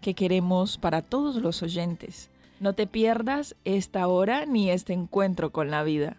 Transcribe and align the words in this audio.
que 0.00 0.14
queremos 0.14 0.78
para 0.78 1.02
todos 1.02 1.36
los 1.36 1.62
oyentes. 1.62 2.30
No 2.60 2.72
te 2.72 2.86
pierdas 2.86 3.54
esta 3.64 4.06
hora 4.08 4.46
ni 4.46 4.70
este 4.70 4.92
encuentro 4.92 5.50
con 5.50 5.70
la 5.70 5.82
vida. 5.82 6.16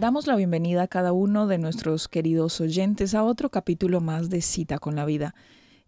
Damos 0.00 0.28
la 0.28 0.36
bienvenida 0.36 0.84
a 0.84 0.88
cada 0.88 1.12
uno 1.12 1.48
de 1.48 1.58
nuestros 1.58 2.06
queridos 2.06 2.60
oyentes 2.60 3.16
a 3.16 3.24
otro 3.24 3.50
capítulo 3.50 4.00
más 4.00 4.30
de 4.30 4.42
Cita 4.42 4.78
con 4.78 4.94
la 4.94 5.04
Vida. 5.04 5.34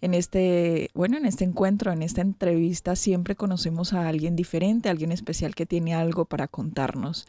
En 0.00 0.14
este, 0.14 0.90
bueno, 0.94 1.18
en 1.18 1.26
este 1.26 1.44
encuentro, 1.44 1.92
en 1.92 2.02
esta 2.02 2.22
entrevista, 2.22 2.96
siempre 2.96 3.36
conocemos 3.36 3.92
a 3.92 4.08
alguien 4.08 4.34
diferente, 4.34 4.88
alguien 4.88 5.12
especial 5.12 5.54
que 5.54 5.66
tiene 5.66 5.94
algo 5.94 6.24
para 6.24 6.48
contarnos. 6.48 7.26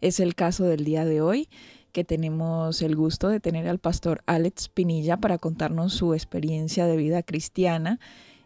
Es 0.00 0.20
el 0.20 0.34
caso 0.34 0.64
del 0.64 0.84
día 0.84 1.04
de 1.04 1.20
hoy, 1.20 1.48
que 1.92 2.04
tenemos 2.04 2.82
el 2.82 2.96
gusto 2.96 3.28
de 3.28 3.40
tener 3.40 3.68
al 3.68 3.78
pastor 3.78 4.22
Alex 4.26 4.68
Pinilla 4.68 5.18
para 5.18 5.38
contarnos 5.38 5.92
su 5.92 6.14
experiencia 6.14 6.86
de 6.86 6.96
vida 6.96 7.22
cristiana 7.22 8.00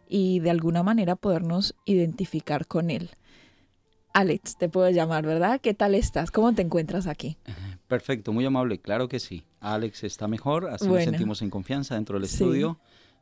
y 0.08 0.40
de 0.40 0.50
alguna 0.50 0.82
manera 0.82 1.16
podernos 1.16 1.74
identificar 1.84 2.66
con 2.66 2.90
él. 2.90 3.10
Alex, 4.12 4.56
te 4.58 4.68
puedo 4.68 4.90
llamar, 4.90 5.24
¿verdad? 5.24 5.60
¿Qué 5.60 5.74
tal 5.74 5.94
estás? 5.94 6.30
¿Cómo 6.30 6.52
te 6.52 6.62
encuentras 6.62 7.06
aquí? 7.06 7.36
Perfecto, 7.86 8.32
muy 8.32 8.44
amable, 8.44 8.80
claro 8.80 9.08
que 9.08 9.20
sí. 9.20 9.44
Alex 9.60 10.04
está 10.04 10.28
mejor, 10.28 10.68
así 10.68 10.86
nos 10.86 11.04
sentimos 11.04 11.40
en 11.40 11.50
confianza 11.50 11.94
dentro 11.94 12.16
del 12.16 12.24
estudio. 12.24 12.78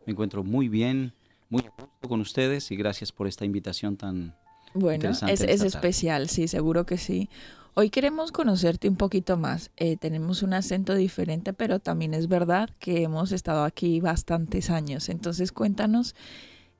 Me 0.07 0.13
encuentro 0.13 0.43
muy 0.43 0.69
bien, 0.69 1.13
muy 1.51 1.63
a 1.63 1.71
gusto 1.71 2.09
con 2.09 2.21
ustedes 2.21 2.71
y 2.71 2.77
gracias 2.77 3.13
por 3.13 3.27
esta 3.27 3.45
invitación 3.45 3.97
tan 3.97 4.35
bueno, 4.75 5.11
es, 5.11 5.23
es 5.23 5.63
especial, 5.63 6.29
sí, 6.29 6.49
seguro 6.49 6.87
que 6.87 6.99
sí. 6.99 7.29
Hoy 7.75 7.91
queremos 7.91 8.33
conocerte 8.33 8.89
un 8.89 8.97
poquito 8.97 9.37
más. 9.37 9.71
Eh, 9.77 9.97
tenemos 9.97 10.43
un 10.43 10.55
acento 10.55 10.95
diferente, 10.95 11.53
pero 11.53 11.79
también 11.79 12.15
es 12.15 12.29
verdad 12.29 12.71
que 12.79 13.03
hemos 13.03 13.33
estado 13.33 13.65
aquí 13.65 14.01
bastantes 14.01 14.71
años. 14.71 15.09
Entonces 15.09 15.53
cuéntanos 15.53 16.15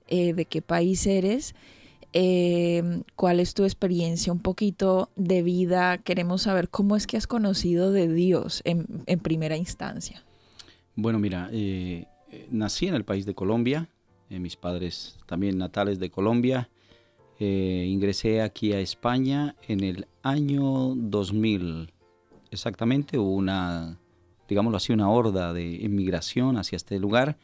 eh, 0.09 0.33
de 0.33 0.47
qué 0.47 0.63
país 0.63 1.07
eres 1.07 1.55
eh, 2.19 3.03
cuál 3.15 3.41
es 3.41 3.53
tu 3.53 3.65
experiencia 3.65 4.33
un 4.33 4.39
poquito 4.39 5.11
de 5.17 5.43
vida. 5.43 5.99
Queremos 5.99 6.43
saber 6.43 6.71
cómo 6.71 6.97
es 6.97 7.07
que 7.07 7.19
has 7.19 7.27
conocido 7.27 7.93
de 7.93 8.11
Dios 8.11 8.63
en, 8.65 8.87
primera 9.21 9.59
instancia. 9.59 10.25
Bueno, 10.95 11.19
mira, 11.19 11.51
eh, 11.53 12.07
eh, 12.31 12.49
nací 12.51 12.87
en 12.87 12.95
el 12.95 13.05
país 13.05 13.27
de 13.27 13.35
Colombia, 13.35 13.89
mis 14.29 14.57
padres 14.57 15.19
también 15.27 15.57
natales 15.57 16.01
de 16.01 16.11
Colombia. 16.11 16.69
ingresé 17.39 18.43
aquí 18.43 18.73
a 18.73 18.81
España 18.81 19.55
en 19.69 19.85
el 19.85 20.09
año 20.23 20.95
2000. 20.97 21.93
Exactamente, 22.51 23.19
hubo 23.19 23.35
una, 23.35 23.99
digámoslo 24.49 24.79
así, 24.79 24.93
una 24.93 25.11
horda 25.11 25.53
de 25.53 25.65
inmigración 25.65 26.57
hacia 26.57 26.75
este 26.75 26.99
lugar 26.99 27.39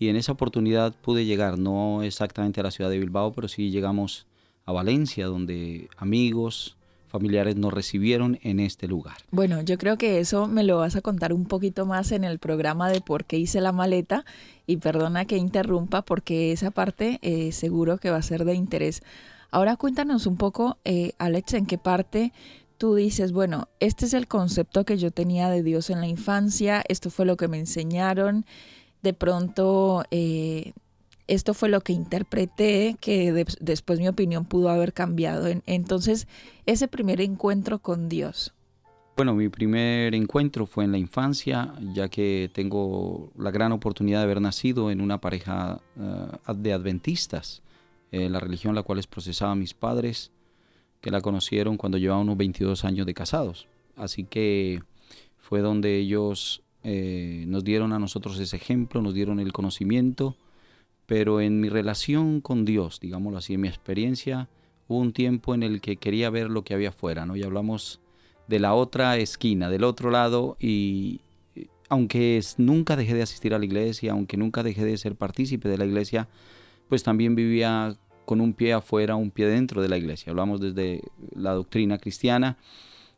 y 0.00 0.08
en 0.08 0.16
esa 0.16 0.32
oportunidad 0.32 0.94
pude 0.94 1.26
llegar, 1.26 1.58
no 1.58 2.02
exactamente 2.02 2.58
a 2.58 2.62
la 2.62 2.70
ciudad 2.70 2.88
de 2.88 2.98
Bilbao, 2.98 3.32
pero 3.32 3.48
sí 3.48 3.70
llegamos 3.70 4.26
a 4.64 4.72
Valencia, 4.72 5.26
donde 5.26 5.90
amigos, 5.98 6.78
familiares 7.10 7.56
nos 7.56 7.72
recibieron 7.72 8.38
en 8.42 8.60
este 8.60 8.88
lugar. 8.88 9.16
Bueno, 9.30 9.60
yo 9.60 9.76
creo 9.76 9.98
que 9.98 10.20
eso 10.20 10.46
me 10.46 10.64
lo 10.64 10.78
vas 10.78 10.96
a 10.96 11.00
contar 11.00 11.32
un 11.32 11.44
poquito 11.44 11.84
más 11.84 12.12
en 12.12 12.24
el 12.24 12.38
programa 12.38 12.88
de 12.88 13.00
por 13.00 13.24
qué 13.24 13.36
hice 13.36 13.60
la 13.60 13.72
maleta 13.72 14.24
y 14.66 14.78
perdona 14.78 15.24
que 15.24 15.36
interrumpa 15.36 16.02
porque 16.02 16.52
esa 16.52 16.70
parte 16.70 17.18
eh, 17.22 17.52
seguro 17.52 17.98
que 17.98 18.10
va 18.10 18.16
a 18.16 18.22
ser 18.22 18.44
de 18.44 18.54
interés. 18.54 19.02
Ahora 19.50 19.76
cuéntanos 19.76 20.26
un 20.26 20.36
poco, 20.36 20.78
eh, 20.84 21.12
Alex, 21.18 21.54
en 21.54 21.66
qué 21.66 21.76
parte 21.76 22.32
tú 22.78 22.94
dices, 22.94 23.32
bueno, 23.32 23.68
este 23.80 24.06
es 24.06 24.14
el 24.14 24.26
concepto 24.26 24.84
que 24.84 24.96
yo 24.96 25.10
tenía 25.10 25.50
de 25.50 25.62
Dios 25.62 25.90
en 25.90 26.00
la 26.00 26.06
infancia, 26.06 26.82
esto 26.88 27.10
fue 27.10 27.26
lo 27.26 27.36
que 27.36 27.48
me 27.48 27.58
enseñaron 27.58 28.46
de 29.02 29.14
pronto 29.14 30.04
eh, 30.10 30.72
esto 31.30 31.54
fue 31.54 31.68
lo 31.68 31.80
que 31.80 31.92
interpreté, 31.92 32.96
que 33.00 33.32
después 33.60 34.00
mi 34.00 34.08
opinión 34.08 34.44
pudo 34.44 34.68
haber 34.68 34.92
cambiado. 34.92 35.46
entonces, 35.66 36.26
ese 36.66 36.88
primer 36.88 37.20
encuentro 37.20 37.78
con 37.78 38.08
Dios. 38.08 38.52
Bueno, 39.16 39.34
mi 39.34 39.48
primer 39.48 40.14
encuentro 40.14 40.66
fue 40.66 40.84
en 40.84 40.92
la 40.92 40.98
infancia, 40.98 41.74
ya 41.94 42.08
que 42.08 42.50
tengo 42.52 43.30
la 43.36 43.50
gran 43.50 43.70
oportunidad 43.70 44.18
de 44.18 44.24
haber 44.24 44.40
nacido 44.40 44.90
en 44.90 45.00
una 45.00 45.20
pareja 45.20 45.80
eh, 45.98 46.52
de 46.56 46.72
adventistas, 46.72 47.62
eh, 48.10 48.28
la 48.28 48.40
religión 48.40 48.74
la 48.74 48.82
cual 48.82 48.98
es 48.98 49.06
procesaba 49.06 49.54
mis 49.54 49.72
padres, 49.72 50.32
que 51.00 51.10
la 51.10 51.20
conocieron 51.20 51.76
cuando 51.76 51.98
llevaban 51.98 52.24
unos 52.24 52.38
22 52.38 52.84
años 52.84 53.06
de 53.06 53.14
casados. 53.14 53.68
Así 53.94 54.24
que 54.24 54.82
fue 55.38 55.60
donde 55.60 55.96
ellos 55.96 56.62
eh, 56.82 57.44
nos 57.46 57.62
dieron 57.62 57.92
a 57.92 58.00
nosotros 58.00 58.38
ese 58.40 58.56
ejemplo, 58.56 59.00
nos 59.00 59.14
dieron 59.14 59.38
el 59.38 59.52
conocimiento, 59.52 60.36
pero 61.10 61.40
en 61.40 61.60
mi 61.60 61.68
relación 61.68 62.40
con 62.40 62.64
Dios, 62.64 63.00
digámoslo 63.00 63.38
así, 63.38 63.54
en 63.54 63.62
mi 63.62 63.66
experiencia, 63.66 64.48
hubo 64.86 65.00
un 65.00 65.12
tiempo 65.12 65.56
en 65.56 65.64
el 65.64 65.80
que 65.80 65.96
quería 65.96 66.30
ver 66.30 66.48
lo 66.48 66.62
que 66.62 66.72
había 66.72 66.90
afuera, 66.90 67.26
¿no? 67.26 67.34
Y 67.34 67.42
hablamos 67.42 68.00
de 68.46 68.60
la 68.60 68.74
otra 68.74 69.16
esquina, 69.16 69.68
del 69.68 69.82
otro 69.82 70.12
lado, 70.12 70.56
y 70.60 71.20
aunque 71.88 72.40
nunca 72.58 72.94
dejé 72.94 73.14
de 73.14 73.22
asistir 73.22 73.54
a 73.54 73.58
la 73.58 73.64
iglesia, 73.64 74.12
aunque 74.12 74.36
nunca 74.36 74.62
dejé 74.62 74.84
de 74.84 74.96
ser 74.98 75.16
partícipe 75.16 75.68
de 75.68 75.78
la 75.78 75.84
iglesia, 75.84 76.28
pues 76.88 77.02
también 77.02 77.34
vivía 77.34 77.96
con 78.24 78.40
un 78.40 78.52
pie 78.52 78.74
afuera, 78.74 79.16
un 79.16 79.32
pie 79.32 79.46
dentro 79.46 79.82
de 79.82 79.88
la 79.88 79.98
iglesia. 79.98 80.30
Hablamos 80.30 80.60
desde 80.60 81.02
la 81.34 81.54
doctrina 81.54 81.98
cristiana, 81.98 82.56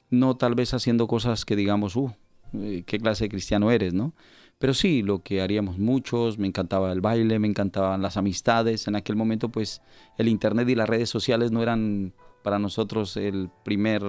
no 0.09 0.35
tal 0.35 0.55
vez 0.55 0.73
haciendo 0.73 1.07
cosas 1.07 1.45
que 1.45 1.57
digamos, 1.57 1.95
uh, 1.97 2.11
eh, 2.55 2.85
qué 2.87 2.99
clase 2.99 3.25
de 3.25 3.29
cristiano 3.29 3.71
eres, 3.71 3.93
¿no? 3.93 4.15
Pero 4.63 4.75
sí, 4.75 5.03
lo 5.03 5.25
que 5.25 5.43
haríamos 5.43 5.77
muchos, 5.77 6.39
me 6.39 6.47
encantaba 6.47 6.93
el 6.93 7.01
baile, 7.01 7.41
me 7.41 7.49
encantaban 7.49 8.01
las 8.01 8.17
amistades. 8.17 8.87
En 8.87 8.95
aquel 8.95 9.17
momento, 9.17 9.49
pues, 9.49 9.83
el 10.19 10.29
internet 10.29 10.69
y 10.69 10.77
las 10.77 10.89
redes 10.89 11.11
sociales 11.11 11.51
no 11.51 11.65
eran 11.65 12.13
para 12.45 12.61
nosotros 12.61 13.17
el 13.17 13.51
primer, 13.65 14.05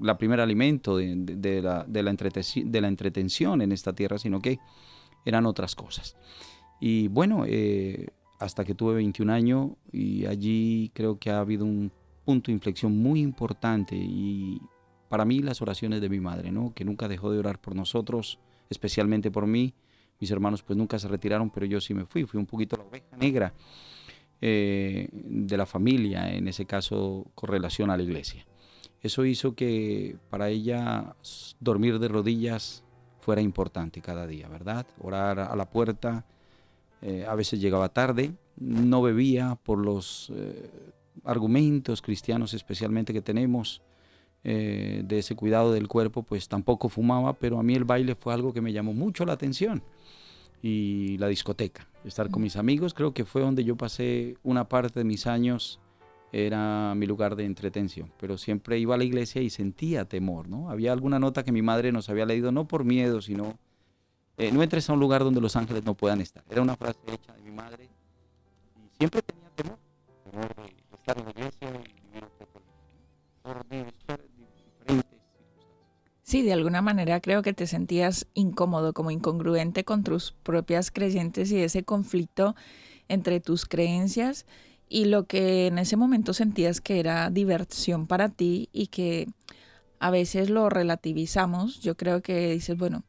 la 0.00 0.16
primer 0.16 0.40
alimento 0.40 0.96
de, 0.96 1.60
la, 1.62 1.84
de, 1.86 2.02
la 2.02 2.14
de 2.14 2.80
la 2.80 2.88
entretención 2.88 3.60
en 3.60 3.70
esta 3.70 3.92
tierra, 3.92 4.16
sino 4.16 4.40
que 4.40 4.60
eran 5.26 5.44
otras 5.44 5.74
cosas. 5.74 6.16
Y 6.80 7.08
bueno, 7.08 7.44
eh, 7.46 8.06
hasta 8.38 8.64
que 8.64 8.74
tuve 8.74 8.94
21 8.94 9.30
años 9.30 9.72
y 9.92 10.24
allí 10.24 10.90
creo 10.94 11.18
que 11.18 11.28
ha 11.28 11.40
habido 11.40 11.66
un 11.66 11.92
punto 12.24 12.46
de 12.46 12.54
inflexión 12.54 12.96
muy 12.96 13.20
importante 13.20 13.94
y 13.94 14.58
para 15.10 15.26
mí 15.26 15.40
las 15.40 15.60
oraciones 15.60 16.00
de 16.00 16.08
mi 16.08 16.18
madre, 16.18 16.50
¿no? 16.50 16.72
que 16.74 16.86
nunca 16.86 17.08
dejó 17.08 17.30
de 17.30 17.40
orar 17.40 17.60
por 17.60 17.76
nosotros, 17.76 18.38
especialmente 18.68 19.30
por 19.30 19.46
mí. 19.46 19.74
Mis 20.18 20.30
hermanos 20.30 20.62
pues 20.62 20.76
nunca 20.76 20.98
se 20.98 21.08
retiraron, 21.08 21.50
pero 21.50 21.66
yo 21.66 21.80
sí 21.80 21.94
me 21.94 22.06
fui, 22.06 22.24
fui 22.24 22.38
un 22.38 22.46
poquito 22.46 22.76
la 22.76 22.84
oveja 22.84 23.16
negra 23.16 23.52
eh, 24.40 25.08
de 25.12 25.56
la 25.56 25.66
familia, 25.66 26.32
en 26.34 26.48
ese 26.48 26.66
caso 26.66 27.26
con 27.34 27.48
relación 27.48 27.90
a 27.90 27.96
la 27.96 28.02
iglesia. 28.02 28.46
Eso 29.02 29.24
hizo 29.24 29.54
que 29.54 30.16
para 30.30 30.48
ella 30.48 31.16
dormir 31.60 31.98
de 31.98 32.08
rodillas 32.08 32.82
fuera 33.20 33.40
importante 33.40 34.00
cada 34.00 34.26
día, 34.26 34.48
¿verdad? 34.48 34.86
Orar 34.98 35.38
a 35.40 35.54
la 35.56 35.68
puerta, 35.70 36.26
eh, 37.02 37.26
a 37.28 37.34
veces 37.34 37.60
llegaba 37.60 37.88
tarde, 37.88 38.32
no 38.56 39.02
bebía 39.02 39.58
por 39.62 39.78
los 39.78 40.32
eh, 40.34 40.70
argumentos 41.24 42.02
cristianos 42.02 42.54
especialmente 42.54 43.12
que 43.12 43.22
tenemos, 43.22 43.82
eh, 44.44 45.02
de 45.04 45.18
ese 45.18 45.34
cuidado 45.34 45.72
del 45.72 45.88
cuerpo, 45.88 46.22
pues 46.22 46.48
tampoco 46.48 46.88
fumaba, 46.88 47.32
pero 47.32 47.58
a 47.58 47.62
mí 47.62 47.74
el 47.74 47.84
baile 47.84 48.14
fue 48.14 48.32
algo 48.32 48.52
que 48.52 48.60
me 48.60 48.72
llamó 48.72 48.92
mucho 48.92 49.24
la 49.24 49.32
atención. 49.32 49.82
Y 50.62 51.18
la 51.18 51.28
discoteca, 51.28 51.86
estar 52.04 52.30
con 52.30 52.42
mis 52.42 52.56
amigos, 52.56 52.94
creo 52.94 53.12
que 53.12 53.24
fue 53.24 53.42
donde 53.42 53.64
yo 53.64 53.76
pasé 53.76 54.36
una 54.42 54.68
parte 54.68 55.00
de 55.00 55.04
mis 55.04 55.26
años, 55.26 55.80
era 56.32 56.94
mi 56.96 57.06
lugar 57.06 57.36
de 57.36 57.44
entretención, 57.44 58.10
pero 58.18 58.36
siempre 58.36 58.78
iba 58.78 58.94
a 58.94 58.98
la 58.98 59.04
iglesia 59.04 59.42
y 59.42 59.50
sentía 59.50 60.06
temor, 60.06 60.48
¿no? 60.48 60.70
Había 60.70 60.92
alguna 60.92 61.18
nota 61.18 61.44
que 61.44 61.52
mi 61.52 61.62
madre 61.62 61.92
nos 61.92 62.08
había 62.08 62.26
leído, 62.26 62.52
no 62.52 62.66
por 62.66 62.84
miedo, 62.84 63.22
sino, 63.22 63.58
eh, 64.38 64.50
no 64.50 64.62
entres 64.62 64.90
a 64.90 64.94
un 64.94 65.00
lugar 65.00 65.22
donde 65.24 65.40
los 65.40 65.56
ángeles 65.56 65.84
no 65.84 65.94
puedan 65.94 66.20
estar. 66.20 66.42
Era 66.50 66.62
una 66.62 66.76
frase 66.76 66.98
hecha 67.12 67.35
de 76.46 76.54
alguna 76.54 76.80
manera 76.82 77.20
creo 77.20 77.42
que 77.42 77.52
te 77.52 77.66
sentías 77.66 78.26
incómodo, 78.34 78.92
como 78.92 79.10
incongruente 79.10 79.84
con 79.84 80.02
tus 80.02 80.32
propias 80.42 80.90
creyentes 80.90 81.52
y 81.52 81.60
ese 81.60 81.82
conflicto 81.82 82.56
entre 83.08 83.40
tus 83.40 83.66
creencias 83.66 84.46
y 84.88 85.06
lo 85.06 85.26
que 85.26 85.66
en 85.66 85.78
ese 85.78 85.96
momento 85.96 86.32
sentías 86.32 86.80
que 86.80 87.00
era 87.00 87.30
diversión 87.30 88.06
para 88.06 88.28
ti 88.28 88.68
y 88.72 88.86
que 88.86 89.28
a 89.98 90.10
veces 90.10 90.50
lo 90.50 90.68
relativizamos. 90.68 91.80
Yo 91.80 91.96
creo 91.96 92.22
que 92.22 92.50
dices, 92.50 92.76
bueno, 92.76 93.02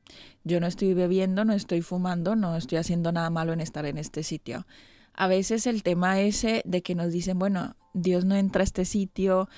yo 0.43 0.59
no 0.59 0.67
estoy 0.67 0.93
bebiendo, 0.93 1.45
no 1.45 1.53
estoy 1.53 1.81
fumando, 1.81 2.35
no 2.35 2.55
estoy 2.55 2.79
haciendo 2.79 3.11
nada 3.11 3.29
malo 3.29 3.53
en 3.53 3.61
estar 3.61 3.85
en 3.85 3.97
este 3.97 4.23
sitio. 4.23 4.65
A 5.13 5.27
veces 5.27 5.67
el 5.67 5.83
tema 5.83 6.19
ese 6.21 6.61
de 6.65 6.81
que 6.81 6.95
nos 6.95 7.11
dicen, 7.11 7.39
bueno, 7.39 7.75
Dios 7.93 8.25
no 8.25 8.35
entra 8.35 8.61
a 8.61 8.63
este 8.63 8.85
sitio, 8.85 9.49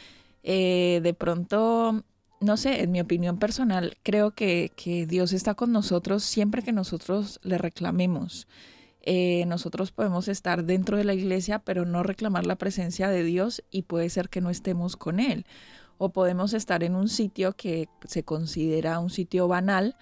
eh, 0.44 1.00
de 1.04 1.14
pronto 1.14 2.04
no 2.42 2.56
sé, 2.58 2.82
en 2.82 2.92
mi 2.92 3.02
opinión 3.02 3.38
personal, 3.38 3.98
creo 4.04 4.32
que, 4.32 4.72
Dios 5.08 5.34
está 5.34 5.56
con 5.56 5.72
nosotros 5.72 6.24
siempre 6.24 6.64
que 6.64 6.72
nosotros 6.72 7.40
le 7.44 7.58
reclamemos. 7.58 8.48
Eh, 9.02 9.46
nosotros 9.48 9.92
podemos 9.92 10.28
estar 10.28 10.64
dentro 10.64 10.98
de 10.98 11.04
la 11.04 11.14
iglesia, 11.14 11.60
pero 11.60 11.86
no 11.86 12.04
reclamar 12.04 12.46
la 12.46 12.58
presencia 12.58 13.10
de 13.10 13.24
Dios 13.24 13.64
y 13.72 13.84
puede 13.84 14.10
ser 14.10 14.30
que 14.30 14.42
no 14.42 14.50
estemos 14.50 14.96
con 14.96 15.20
Él. 15.20 15.46
O 15.98 16.10
podemos 16.10 16.54
estar 16.54 16.84
en 16.84 16.96
un 16.96 17.10
sitio 17.10 17.54
que 17.54 17.90
se 18.06 18.24
considera 18.24 19.00
un 19.00 19.10
sitio 19.10 19.48
banal, 19.48 19.98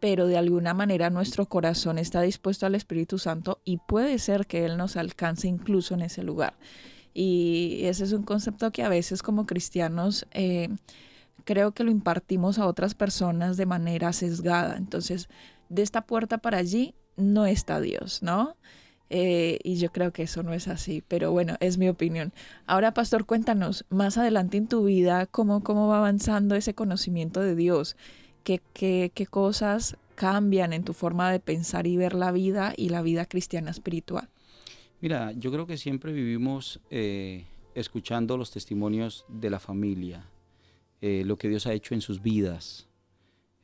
pero 0.00 0.26
de 0.26 0.36
alguna 0.36 0.74
manera 0.74 1.08
nuestro 1.10 1.46
corazón 1.46 1.98
está 1.98 2.20
dispuesto 2.22 2.66
al 2.66 2.74
Espíritu 2.74 3.18
Santo 3.18 3.60
y 3.64 3.78
puede 3.78 4.18
ser 4.18 4.46
que 4.46 4.64
Él 4.66 4.76
nos 4.76 4.96
alcance 4.96 5.48
incluso 5.48 5.94
en 5.94 6.02
ese 6.02 6.22
lugar. 6.22 6.58
Y 7.14 7.80
ese 7.84 8.04
es 8.04 8.12
un 8.12 8.22
concepto 8.22 8.70
que 8.70 8.82
a 8.82 8.90
veces 8.90 9.22
como 9.22 9.46
cristianos... 9.46 10.26
Eh, 10.32 10.68
creo 11.50 11.72
que 11.72 11.82
lo 11.82 11.90
impartimos 11.90 12.60
a 12.60 12.66
otras 12.68 12.94
personas 12.94 13.56
de 13.56 13.66
manera 13.66 14.12
sesgada. 14.12 14.76
Entonces, 14.76 15.28
de 15.68 15.82
esta 15.82 16.06
puerta 16.06 16.38
para 16.38 16.58
allí 16.58 16.94
no 17.16 17.44
está 17.44 17.80
Dios, 17.80 18.22
¿no? 18.22 18.56
Eh, 19.08 19.58
y 19.64 19.74
yo 19.74 19.90
creo 19.90 20.12
que 20.12 20.22
eso 20.22 20.44
no 20.44 20.52
es 20.52 20.68
así, 20.68 21.02
pero 21.08 21.32
bueno, 21.32 21.56
es 21.58 21.76
mi 21.76 21.88
opinión. 21.88 22.32
Ahora, 22.66 22.94
pastor, 22.94 23.26
cuéntanos 23.26 23.84
más 23.88 24.16
adelante 24.16 24.58
en 24.58 24.68
tu 24.68 24.84
vida 24.84 25.26
cómo, 25.26 25.64
cómo 25.64 25.88
va 25.88 25.98
avanzando 25.98 26.54
ese 26.54 26.74
conocimiento 26.74 27.40
de 27.40 27.56
Dios, 27.56 27.96
qué, 28.44 28.62
qué, 28.72 29.10
qué 29.12 29.26
cosas 29.26 29.96
cambian 30.14 30.72
en 30.72 30.84
tu 30.84 30.92
forma 30.92 31.32
de 31.32 31.40
pensar 31.40 31.88
y 31.88 31.96
ver 31.96 32.14
la 32.14 32.30
vida 32.30 32.74
y 32.76 32.90
la 32.90 33.02
vida 33.02 33.24
cristiana 33.26 33.72
espiritual. 33.72 34.28
Mira, 35.00 35.32
yo 35.32 35.50
creo 35.50 35.66
que 35.66 35.78
siempre 35.78 36.12
vivimos 36.12 36.78
eh, 36.90 37.44
escuchando 37.74 38.36
los 38.36 38.52
testimonios 38.52 39.24
de 39.26 39.50
la 39.50 39.58
familia, 39.58 40.30
eh, 41.00 41.22
lo 41.24 41.36
que 41.36 41.48
Dios 41.48 41.66
ha 41.66 41.72
hecho 41.72 41.94
en 41.94 42.00
sus 42.00 42.22
vidas. 42.22 42.88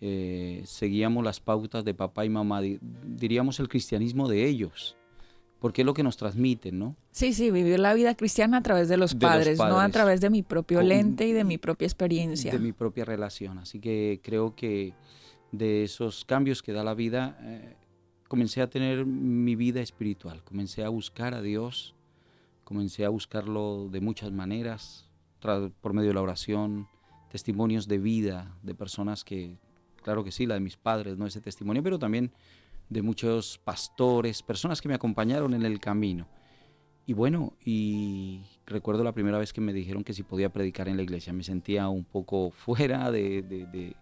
Eh, 0.00 0.62
seguíamos 0.66 1.24
las 1.24 1.40
pautas 1.40 1.84
de 1.84 1.94
papá 1.94 2.24
y 2.24 2.28
mamá, 2.28 2.60
diríamos 2.60 3.60
el 3.60 3.68
cristianismo 3.68 4.28
de 4.28 4.46
ellos, 4.46 4.96
porque 5.58 5.82
es 5.82 5.86
lo 5.86 5.94
que 5.94 6.02
nos 6.02 6.16
transmiten, 6.16 6.78
¿no? 6.78 6.96
Sí, 7.12 7.32
sí, 7.32 7.50
vivir 7.50 7.78
la 7.78 7.94
vida 7.94 8.14
cristiana 8.14 8.58
a 8.58 8.62
través 8.62 8.88
de 8.88 8.98
los, 8.98 9.14
padres, 9.14 9.58
no 9.58 9.80
a 9.80 9.88
través 9.88 10.20
de 10.20 10.28
mi 10.28 10.42
propio 10.42 10.82
lente 10.82 11.26
y 11.26 11.32
de 11.32 11.44
mi 11.44 11.56
propia 11.56 11.86
experiencia. 11.86 12.52
De 12.52 12.58
mi 12.58 12.72
propia 12.72 13.06
relación. 13.06 13.58
Así 13.58 13.80
que 13.80 14.20
creo 14.22 14.54
que 14.54 14.92
de 15.52 15.84
esos 15.84 16.24
cambios 16.24 16.62
que 16.62 16.72
da 16.72 16.84
la 16.84 16.94
vida, 16.94 17.38
eh, 17.42 17.76
comencé 18.28 18.60
a 18.60 18.68
tener 18.68 19.06
mi 19.06 19.56
vida 19.56 19.80
espiritual, 19.80 20.42
comencé 20.44 20.84
a 20.84 20.90
buscar 20.90 21.32
a 21.32 21.40
Dios, 21.40 21.94
comencé 22.64 23.04
a 23.04 23.08
buscarlo 23.08 23.88
de 23.90 24.00
muchas 24.00 24.32
maneras, 24.32 25.08
por 25.80 25.92
medio 25.92 26.08
de 26.08 26.14
la 26.14 26.22
oración, 26.22 26.88
testimonios 27.30 27.88
de 27.88 27.98
vida 27.98 28.56
de 28.62 28.74
personas 28.74 29.24
que, 29.24 29.58
claro 30.02 30.24
que 30.24 30.32
sí, 30.32 30.46
la 30.46 30.54
de 30.54 30.60
mis 30.60 30.76
padres, 30.76 31.16
no 31.16 31.26
ese 31.26 31.40
testimonio, 31.40 31.82
pero 31.82 31.98
también 31.98 32.32
de 32.88 33.02
muchos 33.02 33.58
pastores, 33.58 34.42
personas 34.42 34.80
que 34.80 34.88
me 34.88 34.94
acompañaron 34.94 35.54
en 35.54 35.62
el 35.62 35.80
camino. 35.80 36.28
Y 37.04 37.12
bueno, 37.12 37.54
y 37.64 38.42
recuerdo 38.66 39.04
la 39.04 39.12
primera 39.12 39.38
vez 39.38 39.52
que 39.52 39.60
me 39.60 39.72
dijeron 39.72 40.02
que 40.02 40.12
si 40.12 40.22
podía 40.22 40.52
predicar 40.52 40.88
en 40.88 40.96
la 40.96 41.02
iglesia, 41.02 41.32
me 41.32 41.44
sentía 41.44 41.88
un 41.88 42.04
poco 42.04 42.50
fuera 42.56 43.10
de, 43.10 43.42
de, 43.42 43.94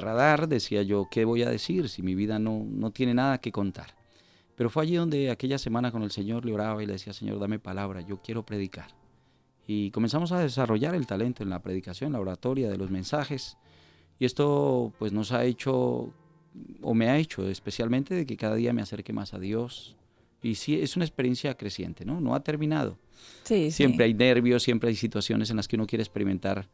radar, 0.00 0.48
decía 0.48 0.82
yo, 0.82 1.08
¿qué 1.10 1.24
voy 1.24 1.42
a 1.42 1.50
decir 1.50 1.88
si 1.88 2.02
mi 2.02 2.14
vida 2.14 2.38
no, 2.38 2.66
no 2.68 2.90
tiene 2.90 3.14
nada 3.14 3.38
que 3.38 3.52
contar? 3.52 3.94
Pero 4.56 4.70
fue 4.70 4.82
allí 4.82 4.96
donde 4.96 5.30
aquella 5.30 5.56
semana 5.56 5.92
con 5.92 6.02
el 6.02 6.10
Señor 6.10 6.44
le 6.44 6.52
oraba 6.52 6.82
y 6.82 6.86
le 6.86 6.94
decía, 6.94 7.12
Señor, 7.12 7.38
dame 7.38 7.58
palabra, 7.58 8.00
yo 8.00 8.20
quiero 8.20 8.44
predicar 8.44 8.88
y 9.70 9.90
comenzamos 9.90 10.32
a 10.32 10.40
desarrollar 10.40 10.94
el 10.94 11.06
talento 11.06 11.42
en 11.42 11.50
la 11.50 11.60
predicación, 11.60 12.12
la 12.12 12.20
oratoria 12.20 12.70
de 12.70 12.78
los 12.78 12.90
mensajes. 12.90 13.58
Y 14.18 14.24
esto 14.24 14.94
pues 14.98 15.12
nos 15.12 15.30
ha 15.30 15.44
hecho, 15.44 16.10
o 16.80 16.94
me 16.94 17.10
ha 17.10 17.18
hecho 17.18 17.46
especialmente, 17.46 18.14
de 18.14 18.24
que 18.24 18.38
cada 18.38 18.54
día 18.54 18.72
me 18.72 18.80
acerque 18.80 19.12
más 19.12 19.34
a 19.34 19.38
Dios. 19.38 19.94
Y 20.42 20.54
sí, 20.54 20.80
es 20.80 20.96
una 20.96 21.04
experiencia 21.04 21.54
creciente, 21.54 22.06
¿no? 22.06 22.18
No 22.18 22.34
ha 22.34 22.42
terminado. 22.42 22.96
Sí, 23.42 23.70
siempre 23.70 24.06
hay 24.06 24.14
nervios, 24.14 24.62
siempre 24.62 24.88
hay 24.88 24.96
situaciones 24.96 25.50
en 25.50 25.56
las 25.56 25.68
que 25.68 25.76
uno 25.76 25.86
quiere 25.86 26.02
experimentar 26.02 26.70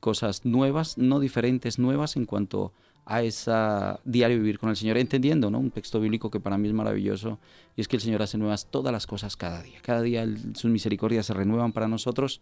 cosas 0.00 0.46
nuevas, 0.46 0.96
no 0.96 1.20
diferentes, 1.20 1.78
nuevas 1.78 2.16
en 2.16 2.24
cuanto 2.24 2.64
a 2.66 2.72
esa 3.06 4.00
diario 4.04 4.38
vivir 4.38 4.58
con 4.58 4.70
el 4.70 4.76
Señor, 4.76 4.96
entendiendo 4.96 5.50
¿no? 5.50 5.58
un 5.58 5.70
texto 5.70 6.00
bíblico 6.00 6.30
que 6.30 6.40
para 6.40 6.56
mí 6.58 6.68
es 6.68 6.74
maravilloso, 6.74 7.38
y 7.76 7.80
es 7.80 7.88
que 7.88 7.96
el 7.96 8.02
Señor 8.02 8.22
hace 8.22 8.38
nuevas 8.38 8.66
todas 8.70 8.92
las 8.92 9.06
cosas 9.06 9.36
cada 9.36 9.62
día. 9.62 9.78
Cada 9.82 10.02
día 10.02 10.26
sus 10.54 10.70
misericordias 10.70 11.26
se 11.26 11.34
renuevan 11.34 11.72
para 11.72 11.88
nosotros. 11.88 12.40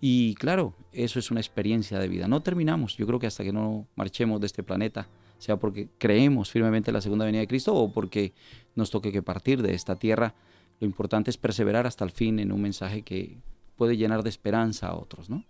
Y 0.00 0.34
claro, 0.34 0.74
eso 0.92 1.18
es 1.18 1.30
una 1.30 1.40
experiencia 1.40 1.98
de 1.98 2.08
vida. 2.08 2.26
No 2.26 2.40
terminamos, 2.40 2.96
yo 2.96 3.06
creo 3.06 3.18
que 3.18 3.26
hasta 3.26 3.44
que 3.44 3.52
no 3.52 3.86
marchemos 3.96 4.40
de 4.40 4.46
este 4.46 4.62
planeta, 4.62 5.06
sea 5.38 5.56
porque 5.56 5.88
creemos 5.98 6.50
firmemente 6.50 6.90
en 6.90 6.94
la 6.94 7.00
segunda 7.00 7.24
venida 7.24 7.40
de 7.40 7.48
Cristo 7.48 7.74
o 7.74 7.92
porque 7.92 8.32
nos 8.74 8.90
toque 8.90 9.12
que 9.12 9.22
partir 9.22 9.62
de 9.62 9.74
esta 9.74 9.96
tierra, 9.96 10.34
lo 10.80 10.86
importante 10.86 11.30
es 11.30 11.36
perseverar 11.36 11.86
hasta 11.86 12.04
el 12.04 12.10
fin 12.10 12.38
en 12.38 12.52
un 12.52 12.62
mensaje 12.62 13.02
que 13.02 13.38
puede 13.76 13.96
llenar 13.96 14.22
de 14.22 14.30
esperanza 14.30 14.88
a 14.88 14.96
otros, 14.96 15.30
¿no? 15.30 15.44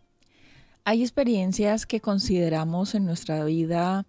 Hay 0.85 1.03
experiencias 1.03 1.87
que 1.87 2.01
consideramos 2.01 2.95
en 2.95 3.05
nuestra 3.05 3.45
vida 3.45 4.07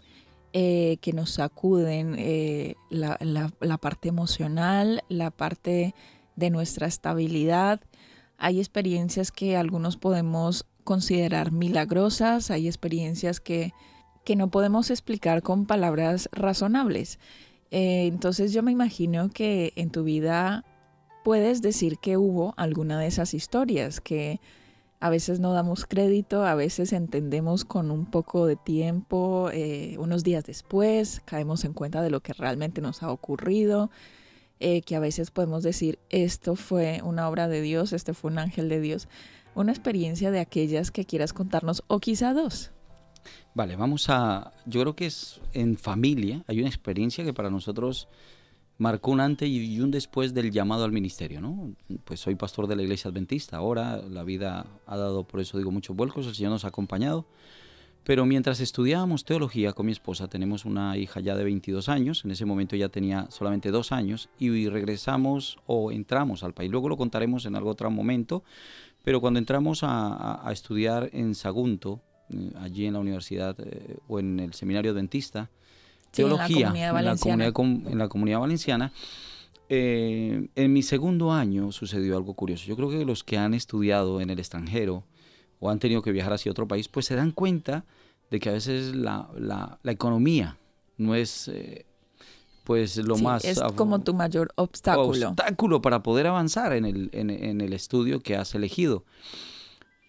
eh, 0.54 0.98
que 1.02 1.14
nos 1.14 1.32
sacuden 1.32 2.16
eh, 2.18 2.76
la, 2.90 3.78
parte 3.78 4.10
emocional, 4.10 5.02
la 5.08 5.32
parte 5.32 5.96
de 6.36 6.50
nuestra 6.50 6.88
estabilidad. 6.88 7.80
Hay 8.38 8.60
experiencias 8.60 9.32
que 9.32 9.56
algunos 9.56 9.96
podemos 9.96 10.66
considerar 10.84 11.52
milagrosas, 11.52 12.52
hay 12.52 12.68
experiencias 12.68 13.40
que, 13.40 13.72
que 14.26 14.36
no 14.36 14.50
podemos 14.50 14.90
explicar 14.90 15.42
con 15.42 15.66
palabras 15.66 16.28
razonables. 16.34 17.20
Eh, 17.72 18.08
entonces 18.08 18.52
yo 18.52 18.62
me 18.62 18.74
imagino 18.74 19.30
que 19.30 19.72
en 19.78 19.90
tu 19.90 20.04
vida 20.04 20.66
puedes 21.24 21.62
decir 21.62 21.98
que 22.00 22.18
hubo 22.18 22.54
alguna 22.58 23.00
de 23.00 23.08
esas 23.08 23.34
historias 23.34 24.02
que 24.02 24.42
a 25.02 25.10
veces 25.10 25.40
no 25.40 25.52
damos 25.52 25.88
crédito, 25.88 26.46
a 26.46 26.54
veces 26.54 26.94
entendemos 26.94 27.66
con 27.66 27.90
un 27.90 28.06
poco 28.06 28.46
de 28.46 28.56
tiempo, 28.56 29.50
eh, 29.52 29.96
unos 29.98 30.24
días 30.24 30.46
después, 30.46 31.22
caemos 31.26 31.66
en 31.66 31.74
cuenta 31.74 32.04
de 32.04 32.12
lo 32.12 32.20
que 32.20 32.34
realmente 32.34 32.82
nos 32.82 33.02
ha 33.02 33.12
ocurrido, 33.12 33.90
eh, 34.60 34.84
que 34.84 34.96
a 34.96 35.00
veces 35.00 35.32
podemos 35.32 35.64
decir, 35.64 35.98
esto 36.10 36.56
fue 36.56 37.02
una 37.04 37.28
obra 37.28 37.48
de 37.48 37.62
Dios, 37.62 37.94
este 37.94 38.14
fue 38.14 38.30
un 38.30 38.38
ángel 38.38 38.70
de 38.70 38.80
Dios, 38.80 39.08
una 39.56 39.72
experiencia 39.72 40.30
de 40.30 40.40
aquellas 40.40 40.92
que 40.92 41.04
quieras 41.04 41.34
contarnos, 41.34 41.84
o 41.88 42.00
quizá 42.00 42.36
dos. 42.36 42.70
Vale, 43.56 43.76
vamos 43.76 44.06
a, 44.08 44.54
yo 44.68 44.82
creo 44.82 44.96
que 44.96 45.08
es 45.08 45.42
en 45.54 45.78
familia, 45.78 46.44
hay 46.46 46.60
una 46.60 46.70
experiencia 46.70 47.24
que 47.24 47.34
para 47.34 47.50
nosotros 47.50 48.08
marcó 48.82 49.12
un 49.12 49.20
antes 49.20 49.48
y 49.48 49.80
un 49.80 49.92
después 49.92 50.34
del 50.34 50.50
llamado 50.50 50.84
al 50.86 50.92
ministerio, 50.92 51.40
¿no? 51.40 51.76
Pues 52.04 52.20
soy 52.20 52.34
pastor 52.34 52.66
de 52.66 52.76
la 52.76 52.82
iglesia 52.82 53.12
adventista, 53.12 53.58
ahora 53.58 53.98
la 53.98 54.24
vida 54.24 54.66
ha 54.88 54.98
dado, 54.98 55.24
por 55.24 55.40
eso 55.40 55.60
digo, 55.60 55.70
muchos 55.70 55.96
vuelcos, 55.96 56.26
el 56.26 56.34
Señor 56.34 56.54
nos 56.54 56.66
ha 56.66 56.70
acompañado, 56.70 57.28
pero 58.04 58.26
mientras 58.26 58.60
estudiábamos 58.60 59.24
teología 59.24 59.74
con 59.74 59.86
mi 59.86 59.92
esposa, 59.92 60.28
tenemos 60.28 60.66
una 60.66 60.98
hija 60.98 61.20
ya 61.20 61.36
de 61.36 61.44
22 61.44 61.90
años, 61.90 62.26
en 62.26 62.32
ese 62.32 62.46
momento 62.46 62.76
ya 62.76 62.90
tenía 62.90 63.28
solamente 63.30 63.70
dos 63.70 63.92
años, 63.92 64.30
y 64.40 64.68
regresamos 64.68 65.60
o 65.68 65.92
entramos 65.92 66.44
al 66.44 66.56
país, 66.56 66.72
luego 66.72 66.90
lo 66.90 66.98
contaremos 66.98 67.46
en 67.46 67.56
algún 67.56 67.74
otro 67.74 67.92
momento, 67.92 68.44
pero 69.04 69.22
cuando 69.22 69.38
entramos 69.38 69.82
a, 69.84 70.44
estudiar 70.52 71.12
en 71.14 71.36
Sagunto, 71.36 72.02
eh, 72.32 72.52
allí 72.60 72.88
en 72.88 72.94
la 72.94 73.00
universidad 73.00 73.56
eh, 73.60 73.98
o 74.08 74.20
en 74.20 74.40
el 74.40 74.56
seminario 74.56 74.90
adventista, 74.90 75.52
teología 76.12 76.68
en 76.68 77.98
la 77.98 78.08
comunidad 78.10 78.40
valenciana. 78.40 78.92
Eh, 79.74 80.50
en 80.56 80.74
mi 80.74 80.84
segundo 80.84 81.32
año 81.32 81.72
sucedió 81.72 82.18
algo 82.18 82.34
curioso. 82.34 82.66
Yo 82.66 82.76
creo 82.76 82.90
que 82.90 83.06
los 83.06 83.24
que 83.24 83.38
han 83.38 83.54
estudiado 83.54 84.20
en 84.20 84.30
el 84.30 84.38
extranjero 84.38 85.06
o 85.62 85.70
han 85.70 85.80
tenido 85.80 86.02
que 86.02 86.12
viajar 86.12 86.34
hacia 86.34 86.52
otro 86.52 86.68
país, 86.68 86.90
pues 86.90 87.06
se 87.06 87.16
dan 87.16 87.32
cuenta 87.32 87.86
de 88.30 88.40
que 88.42 88.50
a 88.50 88.52
veces 88.52 88.94
la, 88.94 89.80
economía 89.86 90.58
no 90.98 91.16
es, 91.16 91.48
eh, 91.48 91.86
pues 92.66 92.98
lo 92.98 93.18
más... 93.18 93.46
Es 93.46 93.62
como 93.76 94.00
tu 94.00 94.14
mayor 94.14 94.52
obstáculo. 94.56 95.30
Obstáculo 95.30 95.82
para 95.82 96.04
poder 96.04 96.28
avanzar 96.28 96.74
en 96.74 96.84
el, 96.84 97.10
en, 97.14 97.62
el 97.62 97.72
estudio 97.72 98.20
que 98.20 98.36
has 98.36 98.54
elegido. 98.56 99.06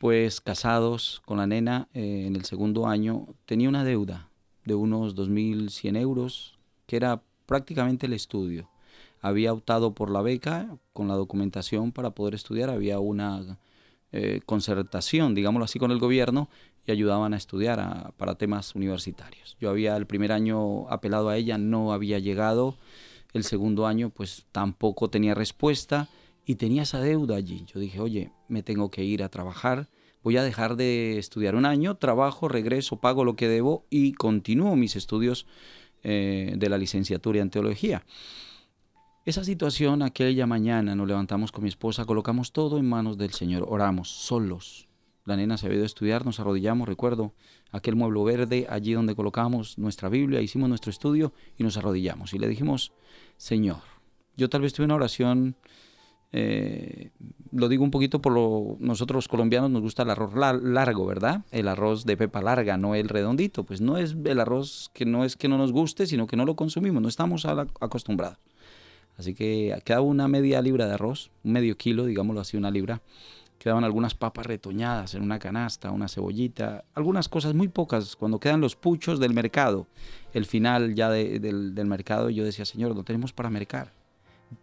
Pues 0.01 0.41
casados 0.41 1.23
con 1.25 1.39
la 1.39 1.47
nena 1.47 1.89
eh, 1.95 2.25
en 2.27 2.35
el 2.35 2.45
segundo 2.45 2.89
año, 2.89 3.29
tenía 3.47 3.69
una 3.69 3.85
deuda 3.85 4.32
de 4.65 4.75
unos 4.75 5.17
2.100 5.17 5.97
euros, 5.97 6.59
que 6.87 6.97
era 6.97 7.23
prácticamente 7.47 8.07
el 8.07 8.13
estudio. 8.13 8.69
Había 9.21 9.53
optado 9.53 9.95
por 9.95 10.11
la 10.11 10.23
beca 10.23 10.77
con 10.93 11.09
la 11.09 11.15
documentación 11.15 11.93
para 11.93 12.11
poder 12.11 12.35
estudiar, 12.35 12.71
había 12.71 12.99
una 12.99 13.59
eh, 14.11 14.41
concertación, 14.45 15.35
digámoslo 15.35 15.65
así, 15.65 15.79
con 15.79 15.91
el 15.91 15.99
gobierno 15.99 16.49
y 16.87 16.93
ayudaban 16.93 17.35
a 17.35 17.37
estudiar 17.37 18.13
para 18.17 18.35
temas 18.35 18.75
universitarios. 18.75 19.57
Yo 19.61 19.71
había 19.71 19.97
el 19.97 20.07
primer 20.07 20.33
año 20.33 20.89
apelado 20.91 21.29
a 21.29 21.37
ella, 21.37 21.57
no 21.57 21.93
había 21.93 22.19
llegado, 22.19 22.77
el 23.33 23.45
segundo 23.45 23.87
año 23.87 24.11
pues 24.11 24.47
tampoco 24.53 25.09
tenía 25.09 25.35
respuesta 25.35 26.09
y 26.45 26.57
tenía 26.57 26.83
esa 26.83 27.01
deuda 27.01 27.37
allí. 27.37 27.65
Yo 27.73 27.81
dije, 27.81 28.01
oye, 28.01 28.33
me 28.49 28.63
tengo 28.63 28.91
que 28.91 29.05
ir 29.05 29.23
a 29.23 29.29
trabajar, 29.29 29.89
voy 30.23 30.37
a 30.37 30.43
dejar 30.43 30.77
de 30.77 31.19
estudiar 31.19 31.55
un 31.55 31.65
año, 31.65 31.97
trabajo, 31.97 32.49
regreso, 32.49 33.01
pago 33.01 33.25
lo 33.25 33.37
que 33.37 33.49
debo 33.49 33.85
y 33.91 34.13
continúo 34.13 34.77
mis 34.77 34.97
estudios 34.97 35.47
eh, 36.03 36.55
de 36.57 36.69
la 36.69 36.79
licenciatura 36.79 37.41
en 37.41 37.51
teología. 37.51 38.05
Esa 39.25 39.45
situación, 39.45 40.03
aquella 40.03 40.47
mañana 40.47 40.97
nos 40.97 41.07
levantamos 41.07 41.53
con 41.53 41.63
mi 41.63 41.69
esposa, 41.69 42.05
colocamos 42.05 42.53
todo 42.53 42.79
en 42.79 42.89
manos 42.89 43.19
del 43.19 43.33
Señor, 43.33 43.65
oramos 43.69 44.09
solos, 44.11 44.89
la 45.25 45.37
nena 45.37 45.57
se 45.57 45.67
había 45.67 45.77
ido 45.77 45.85
a 45.85 45.87
estudiar, 45.87 46.27
nos 46.27 46.41
arrodillamos, 46.41 46.89
recuerdo, 46.89 47.33
aquel 47.71 47.95
mueble 47.95 48.25
verde, 48.25 48.67
allí 48.69 48.93
donde 48.93 49.15
colocamos 49.15 49.79
nuestra 49.79 50.09
Biblia, 50.09 50.41
hicimos 50.41 50.69
nuestro 50.69 50.91
estudio 50.91 51.33
y 51.57 51.63
nos 51.63 51.77
arrodillamos. 51.77 52.35
Y 52.35 52.39
le 52.39 52.49
dijimos, 52.49 52.93
Señor, 53.37 53.79
yo 54.37 54.49
tal 54.49 54.63
vez 54.63 54.73
tuve 54.73 54.87
una 54.87 54.97
oración, 54.97 55.55
eh, 56.33 57.11
lo 57.53 57.69
digo 57.69 57.85
un 57.85 57.91
poquito 57.91 58.23
por 58.23 58.33
lo, 58.33 58.77
nosotros 58.81 59.17
los 59.17 59.29
colombianos 59.29 59.71
nos 59.71 59.83
gusta 59.83 60.03
el 60.03 60.11
arroz 60.11 60.35
largo, 60.35 61.07
¿verdad? 61.07 61.43
El 61.51 61.69
arroz 61.69 62.05
de 62.07 62.17
pepa 62.17 62.41
larga, 62.41 62.77
no 62.77 62.95
el 62.95 63.09
redondito. 63.09 63.65
Pues 63.65 63.81
no 63.81 63.99
es 63.99 64.17
el 64.25 64.41
arroz 64.41 64.91
que 64.95 65.05
no 65.05 65.25
es 65.25 65.37
que 65.37 65.49
no 65.49 65.59
nos 65.59 65.73
guste, 65.73 66.07
sino 66.07 66.27
que 66.27 66.37
no 66.37 66.45
lo 66.45 66.57
consumimos, 66.57 67.03
no 67.03 67.09
estamos 67.09 67.45
acostumbrados. 67.45 68.39
Así 69.19 69.35
que 69.35 69.79
quedaba 69.85 70.03
una 70.03 70.27
media 70.27 70.63
libra 70.63 70.87
de 70.87 70.95
arroz, 70.95 71.31
un 71.45 71.53
medio 71.53 71.77
kilo, 71.77 72.07
digámoslo 72.07 72.41
así, 72.41 72.57
una 72.57 72.71
libra 72.71 73.03
quedaban 73.63 73.85
algunas 73.85 74.17
papas 74.17 74.45
retoñadas 74.45 75.15
en 75.15 75.23
una 75.23 75.39
canasta, 75.39 75.93
una 75.93 76.09
cebollita, 76.09 76.85
algunas 76.95 77.29
cosas 77.29 77.55
muy 77.55 77.69
pocas. 77.69 78.17
Cuando 78.17 78.41
quedan 78.41 78.61
los 78.61 78.75
puchos 78.75 79.21
del 79.21 79.35
mercado, 79.35 79.87
el 80.33 80.47
final 80.47 80.97
ya 80.97 81.11
del, 81.11 81.73
mercado, 81.87 82.29
yo 82.29 82.45
decía, 82.45 82.65
Señor, 82.65 82.97
no 82.97 83.05
tenemos 83.05 83.33
para 83.33 83.51
mercar. 83.51 83.93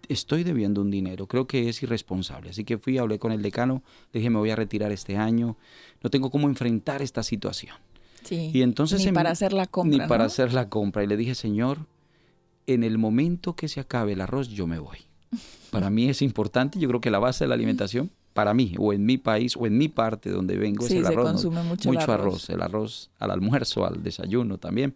Estoy 0.08 0.44
debiendo 0.44 0.82
un 0.82 0.92
dinero, 0.92 1.28
creo 1.28 1.48
que 1.48 1.70
es 1.70 1.82
irresponsable. 1.84 2.50
Así 2.50 2.64
que 2.64 2.78
fui, 2.78 2.98
hablé 2.98 3.20
con 3.20 3.32
el 3.32 3.42
decano, 3.42 3.84
le 4.12 4.20
dije, 4.20 4.30
me 4.30 4.40
voy 4.40 4.50
a 4.50 4.56
retirar 4.56 4.92
este 4.92 5.18
año, 5.18 5.58
no 6.04 6.10
tengo 6.10 6.30
cómo 6.30 6.48
enfrentar 6.48 7.02
esta 7.02 7.24
situación. 7.24 7.76
Sí, 8.24 8.52
y 8.54 8.62
entonces 8.62 9.06
ni 9.06 9.12
para 9.12 9.32
hacer 9.32 9.54
la 9.54 9.66
compra. 9.66 9.98
Ni 9.98 10.08
para 10.08 10.26
hacer 10.26 10.54
la 10.54 10.70
compra. 10.70 11.04
Y 11.04 11.08
le 11.08 11.18
dije, 11.18 11.36
Señor, 11.36 11.80
en 12.68 12.84
el 12.84 12.98
momento 12.98 13.56
que 13.56 13.68
se 13.68 13.80
acabe 13.80 14.14
el 14.14 14.22
arroz, 14.22 14.50
yo 14.50 14.68
me 14.68 14.80
voy. 14.80 14.98
Para 15.72 15.90
mí 15.90 16.10
es 16.10 16.22
importante, 16.22 16.80
yo 16.80 16.88
creo 16.90 17.02
que 17.02 17.12
la 17.12 17.20
base 17.20 17.44
de 17.44 17.50
la 17.50 17.56
alimentación 17.56 18.12
para 18.34 18.54
mí, 18.54 18.74
o 18.78 18.94
en 18.94 19.06
mi 19.06 19.18
país, 19.18 19.58
o 19.58 19.66
en 19.66 19.78
mi 19.78 19.90
parte 19.90 20.30
donde 20.30 20.56
vengo, 20.56 20.86
es 20.86 20.92
el 20.92 21.06
arroz. 21.06 21.32
Consume 21.32 21.64
mucho, 21.64 21.92
mucho 21.92 22.12
arroz. 22.12 22.50
El 22.50 22.62
arroz 22.62 23.10
al 23.20 23.32
almuerzo, 23.32 23.86
al 23.86 24.02
desayuno 24.02 24.58
también. 24.58 24.96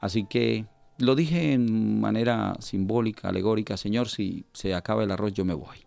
Así 0.00 0.24
que 0.24 0.66
lo 0.98 1.14
dije 1.14 1.52
en 1.52 2.00
manera 2.00 2.56
simbólica, 2.60 3.28
alegórica, 3.28 3.76
Señor, 3.76 4.08
si 4.08 4.44
se 4.52 4.74
acaba 4.74 5.02
el 5.02 5.10
arroz, 5.10 5.32
yo 5.32 5.44
me 5.44 5.54
voy. 5.54 5.78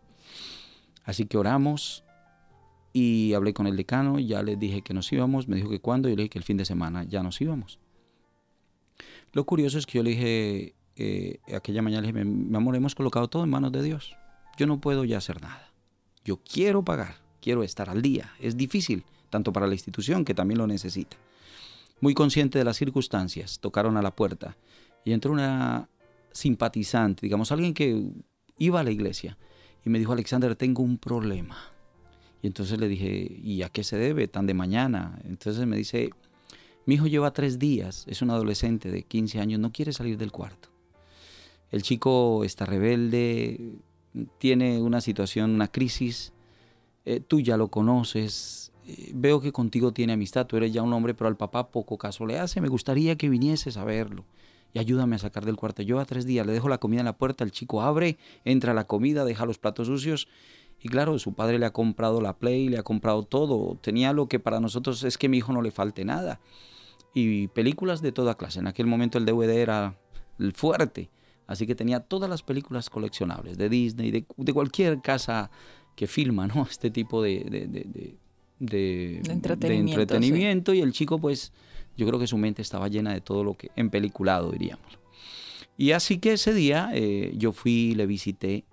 Así 1.06 1.26
que 1.26 1.38
oramos 1.38 2.04
y 2.92 3.34
hablé 3.34 3.54
con 3.54 3.68
el 3.68 3.78
decano, 3.78 4.20
ya 4.20 4.44
le 4.44 4.58
dije 4.58 4.82
que 4.82 4.94
nos 4.94 5.12
íbamos, 5.14 5.48
me 5.48 5.56
dijo 5.56 5.70
que 5.70 5.80
cuándo, 5.80 6.10
y 6.10 6.16
le 6.16 6.24
dije 6.24 6.32
que 6.32 6.40
el 6.40 6.44
fin 6.44 6.58
de 6.58 6.66
semana 6.66 7.04
ya 7.04 7.24
nos 7.24 7.40
íbamos. 7.40 7.80
Lo 9.32 9.46
curioso 9.46 9.78
es 9.78 9.86
que 9.86 10.00
yo 10.00 10.04
le 10.04 10.10
dije, 10.10 10.76
eh, 10.96 11.40
aquella 11.56 11.82
mañana 11.82 12.02
le 12.02 12.12
dije, 12.12 12.26
mi 12.26 12.56
amor, 12.58 12.76
hemos 12.76 12.96
colocado 12.96 13.30
todo 13.30 13.44
en 13.44 13.50
manos 13.50 13.72
de 13.72 13.84
Dios. 13.84 14.16
Yo 14.58 14.68
no 14.68 14.82
puedo 14.82 15.06
ya 15.06 15.20
hacer 15.20 15.42
nada. 15.42 15.72
Yo 16.26 16.38
quiero 16.38 16.84
pagar, 16.84 17.18
quiero 17.40 17.64
estar 17.64 17.90
al 17.90 18.02
día. 18.02 18.34
Es 18.40 18.58
difícil, 18.58 19.04
tanto 19.30 19.54
para 19.54 19.68
la 19.68 19.74
institución 19.74 20.26
que 20.26 20.34
también 20.34 20.58
lo 20.58 20.68
necesita. 20.68 21.16
Muy 22.02 22.14
consciente 22.14 22.58
de 22.58 22.66
las 22.66 22.78
circunstancias, 22.78 23.60
tocaron 23.60 23.96
a 23.96 24.02
la 24.02 24.16
puerta 24.16 24.58
y 25.08 25.14
entró 25.14 25.32
una 25.32 25.88
simpatizante, 26.34 27.22
digamos, 27.22 27.54
alguien 27.54 27.74
que 27.74 28.12
iba 28.58 28.82
a 28.82 28.84
la 28.84 28.92
iglesia 28.92 29.38
y 29.86 29.90
me 29.90 30.00
dijo, 30.00 30.12
Alexander, 30.12 30.54
tengo 30.58 30.84
un 30.84 30.98
problema. 30.98 31.58
Y 32.42 32.48
entonces 32.48 32.78
le 32.78 32.90
dije, 32.90 33.40
¿y 33.42 33.62
a 33.62 33.70
qué 33.70 33.86
se 33.86 33.98
debe 33.98 34.28
tan 34.28 34.48
de 34.48 34.54
mañana? 34.54 35.18
Entonces 35.24 35.66
me 35.66 35.78
dice, 35.78 36.10
mi 36.86 36.96
hijo 36.96 37.08
lleva 37.08 37.32
tres 37.32 37.58
días, 37.58 38.04
es 38.10 38.22
un 38.22 38.32
adolescente 38.32 38.92
de 38.92 39.04
15 39.04 39.40
años, 39.40 39.62
no 39.62 39.72
quiere 39.72 39.94
salir 39.94 40.18
del 40.18 40.34
cuarto. 40.34 40.68
El 41.72 41.84
chico 41.84 42.44
está 42.44 42.66
rebelde, 42.66 43.76
tiene 44.40 44.82
una 44.82 45.00
situación, 45.00 45.52
una 45.52 45.70
crisis, 45.70 46.34
eh, 47.06 47.22
tú 47.22 47.40
ya 47.40 47.56
lo 47.56 47.70
conoces, 47.70 48.74
eh, 48.86 49.12
veo 49.16 49.40
que 49.40 49.54
contigo 49.54 49.94
tiene 49.94 50.12
amistad, 50.12 50.48
tú 50.48 50.58
eres 50.58 50.74
ya 50.74 50.82
un 50.82 50.92
hombre, 50.92 51.14
pero 51.14 51.30
al 51.30 51.38
papá 51.38 51.72
poco 51.72 51.98
caso 51.98 52.26
le 52.26 52.40
hace, 52.40 52.60
me 52.60 52.68
gustaría 52.68 53.16
que 53.16 53.30
vinieses 53.30 53.78
a 53.78 53.86
verlo 53.86 54.26
y 54.78 54.80
ayúdame 54.80 55.16
a 55.16 55.20
sacar 55.20 55.44
del 55.44 55.56
cuarto. 55.56 55.82
Yo 55.82 56.00
a 56.00 56.06
tres 56.06 56.26
días 56.26 56.46
le 56.46 56.54
dejo 56.54 56.70
la 56.70 56.78
comida 56.78 57.00
en 57.00 57.06
la 57.06 57.18
puerta, 57.18 57.44
el 57.44 57.52
chico 57.52 57.82
abre, 57.82 58.20
entra 58.46 58.76
la 58.76 58.86
comida, 58.86 59.26
deja 59.26 59.48
los 59.48 59.58
platos 59.58 59.88
sucios 59.88 60.28
y 60.80 60.90
claro, 60.90 61.18
su 61.18 61.34
padre 61.34 61.58
le 61.58 61.66
ha 61.66 61.74
comprado 61.74 62.22
la 62.22 62.38
Play, 62.38 62.70
le 62.70 62.78
ha 62.78 62.84
comprado 62.84 63.24
todo, 63.24 63.78
tenía 63.82 64.14
lo 64.14 64.28
que 64.28 64.40
para 64.40 64.60
nosotros 64.60 65.04
es 65.04 65.18
que 65.18 65.26
a 65.26 65.30
mi 65.30 65.38
hijo 65.38 65.52
no 65.52 65.64
le 65.64 65.72
falte 65.72 66.06
nada. 66.06 66.40
Y 67.14 67.48
películas 67.48 68.04
de 68.04 68.12
toda 68.12 68.36
clase, 68.36 68.60
en 68.60 68.68
aquel 68.68 68.86
momento 68.86 69.18
el 69.18 69.26
DVD 69.26 69.58
era 69.58 69.98
el 70.38 70.54
fuerte 70.54 71.10
Así 71.48 71.66
que 71.66 71.76
tenía 71.76 72.02
todas 72.02 72.30
las 72.30 72.44
películas 72.44 72.90
coleccionables 72.90 73.58
de 73.58 73.70
Disney, 73.70 74.12
de, 74.12 74.26
de 74.36 74.54
cualquier 74.54 75.02
casa 75.02 75.50
que 75.96 76.06
filma 76.06 76.46
¿no? 76.46 76.68
este 76.70 76.92
tipo 76.92 77.24
de, 77.24 77.40
de, 77.50 78.18
de 78.60 79.22
entretenimiento. 79.32 80.74
Y 80.74 80.82
el 80.82 80.92
chico, 80.92 81.18
pues, 81.18 81.54
yo 81.98 82.08
creo 82.08 82.20
que 82.20 82.28
su 82.28 82.38
mente 82.38 82.62
estaba 82.62 82.88
llena 82.88 83.14
de 83.14 83.22
todo 83.22 83.44
lo 83.44 83.56
que, 83.56 83.72
en 83.76 83.90
peliculado, 83.90 84.52
diríamos. 84.52 85.00
Y 85.78 85.92
así 85.92 86.20
que 86.20 86.34
ese 86.34 86.54
día 86.54 86.90
eh, 86.94 87.34
yo 87.36 87.52
fui, 87.52 87.94
le 87.96 88.06
visité, 88.06 88.66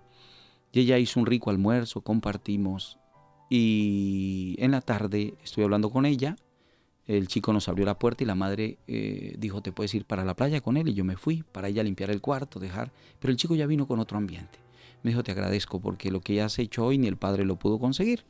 y 0.71 0.79
ella 0.79 0.97
hizo 0.97 1.19
un 1.19 1.25
rico 1.25 1.49
almuerzo, 1.49 2.01
compartimos, 2.01 2.99
y 3.49 4.55
en 4.59 4.71
la 4.71 4.81
tarde 4.81 5.35
estuve 5.43 5.65
hablando 5.65 5.89
con 5.89 6.05
ella 6.05 6.35
el 7.07 7.27
chico 7.27 7.53
nos 7.53 7.67
abrió 7.67 7.85
la 7.85 7.99
puerta 7.99 8.23
y 8.23 8.27
la 8.27 8.35
madre 8.35 8.79
eh, 8.87 9.35
dijo, 9.37 9.61
te 9.61 9.71
puedes 9.71 9.93
ir 9.93 10.05
para 10.05 10.25
la 10.25 10.35
playa 10.35 10.61
con 10.61 10.75
él. 10.77 10.87
Y 10.89 10.93
yo 10.93 11.05
me 11.05 11.17
fui 11.17 11.43
para 11.51 11.67
ella 11.67 11.83
limpiar 11.83 12.09
el 12.09 12.21
cuarto, 12.21 12.59
dejar. 12.59 12.91
Pero 13.19 13.31
el 13.31 13.37
chico 13.37 13.55
ya 13.55 13.67
vino 13.67 13.87
con 13.87 13.99
otro 13.99 14.17
ambiente. 14.17 14.59
Me 15.03 15.11
dijo, 15.11 15.23
te 15.23 15.31
agradezco 15.31 15.79
porque 15.79 16.09
lo 16.09 16.21
que 16.21 16.35
ya 16.35 16.45
has 16.45 16.57
hecho 16.57 16.83
hoy 16.83 16.97
ni 16.97 17.07
el 17.07 17.17
padre 17.17 17.45
lo 17.45 17.57
pudo 17.57 17.79
conseguir. 17.79 18.23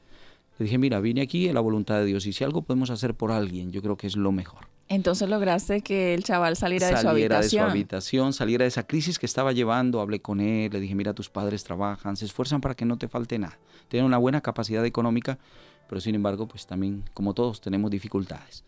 Le 0.57 0.65
dije, 0.65 0.77
mira, 0.77 0.99
vine 0.99 1.21
aquí 1.21 1.47
en 1.47 1.55
la 1.55 1.61
voluntad 1.61 1.99
de 1.99 2.05
Dios 2.05 2.25
y 2.25 2.33
si 2.33 2.43
algo 2.43 2.61
podemos 2.61 2.89
hacer 2.89 3.13
por 3.13 3.31
alguien, 3.31 3.71
yo 3.71 3.81
creo 3.81 3.97
que 3.97 4.07
es 4.07 4.15
lo 4.15 4.31
mejor. 4.31 4.67
Entonces 4.87 5.27
lograste 5.27 5.81
que 5.81 6.13
el 6.13 6.23
chaval 6.23 6.55
saliera, 6.55 6.87
de 6.87 6.97
su 6.97 7.09
habitación. 7.09 7.63
de 7.63 7.67
su 7.67 7.71
habitación, 7.71 8.33
saliera 8.33 8.63
de 8.63 8.67
esa 8.67 8.85
crisis 8.85 9.17
que 9.17 9.25
estaba 9.25 9.51
llevando. 9.51 9.99
Hablé 9.99 10.21
con 10.21 10.39
él, 10.39 10.71
le 10.71 10.79
dije, 10.79 10.93
mira, 10.93 11.13
tus 11.13 11.29
padres 11.29 11.63
trabajan, 11.63 12.15
se 12.15 12.25
esfuerzan 12.25 12.61
para 12.61 12.75
que 12.75 12.85
no 12.85 12.97
te 12.97 13.07
falte 13.07 13.39
nada. 13.39 13.57
Tienen 13.87 14.05
una 14.05 14.17
buena 14.17 14.41
capacidad 14.41 14.85
económica, 14.85 15.39
pero 15.89 15.99
sin 15.99 16.13
embargo, 16.15 16.47
pues 16.47 16.67
también, 16.67 17.03
como 17.13 17.33
todos, 17.33 17.61
tenemos 17.61 17.89
dificultades. 17.89 18.63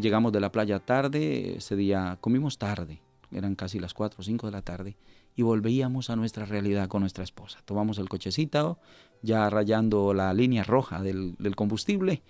llegamos 0.00 0.32
de 0.32 0.40
la 0.40 0.52
playa 0.52 0.78
tarde, 0.78 1.56
ese 1.56 1.74
día 1.74 2.16
comimos 2.20 2.56
tarde, 2.56 3.00
eran 3.32 3.56
casi 3.56 3.80
las 3.80 3.94
4 3.94 4.20
o 4.20 4.22
5 4.22 4.46
de 4.46 4.52
la 4.52 4.62
tarde, 4.62 4.96
y 5.38 5.42
volvíamos 5.42 6.10
a 6.10 6.16
nuestra 6.16 6.46
realidad 6.46 6.88
con 6.88 7.02
nuestra 7.02 7.22
esposa. 7.22 7.60
Tomamos 7.64 7.98
el 7.98 8.08
cochecito, 8.08 8.80
ya 9.22 9.48
rayando 9.48 10.12
la 10.12 10.34
línea 10.34 10.64
roja 10.64 11.00
del, 11.00 11.36
del 11.38 11.54
combustible, 11.54 12.24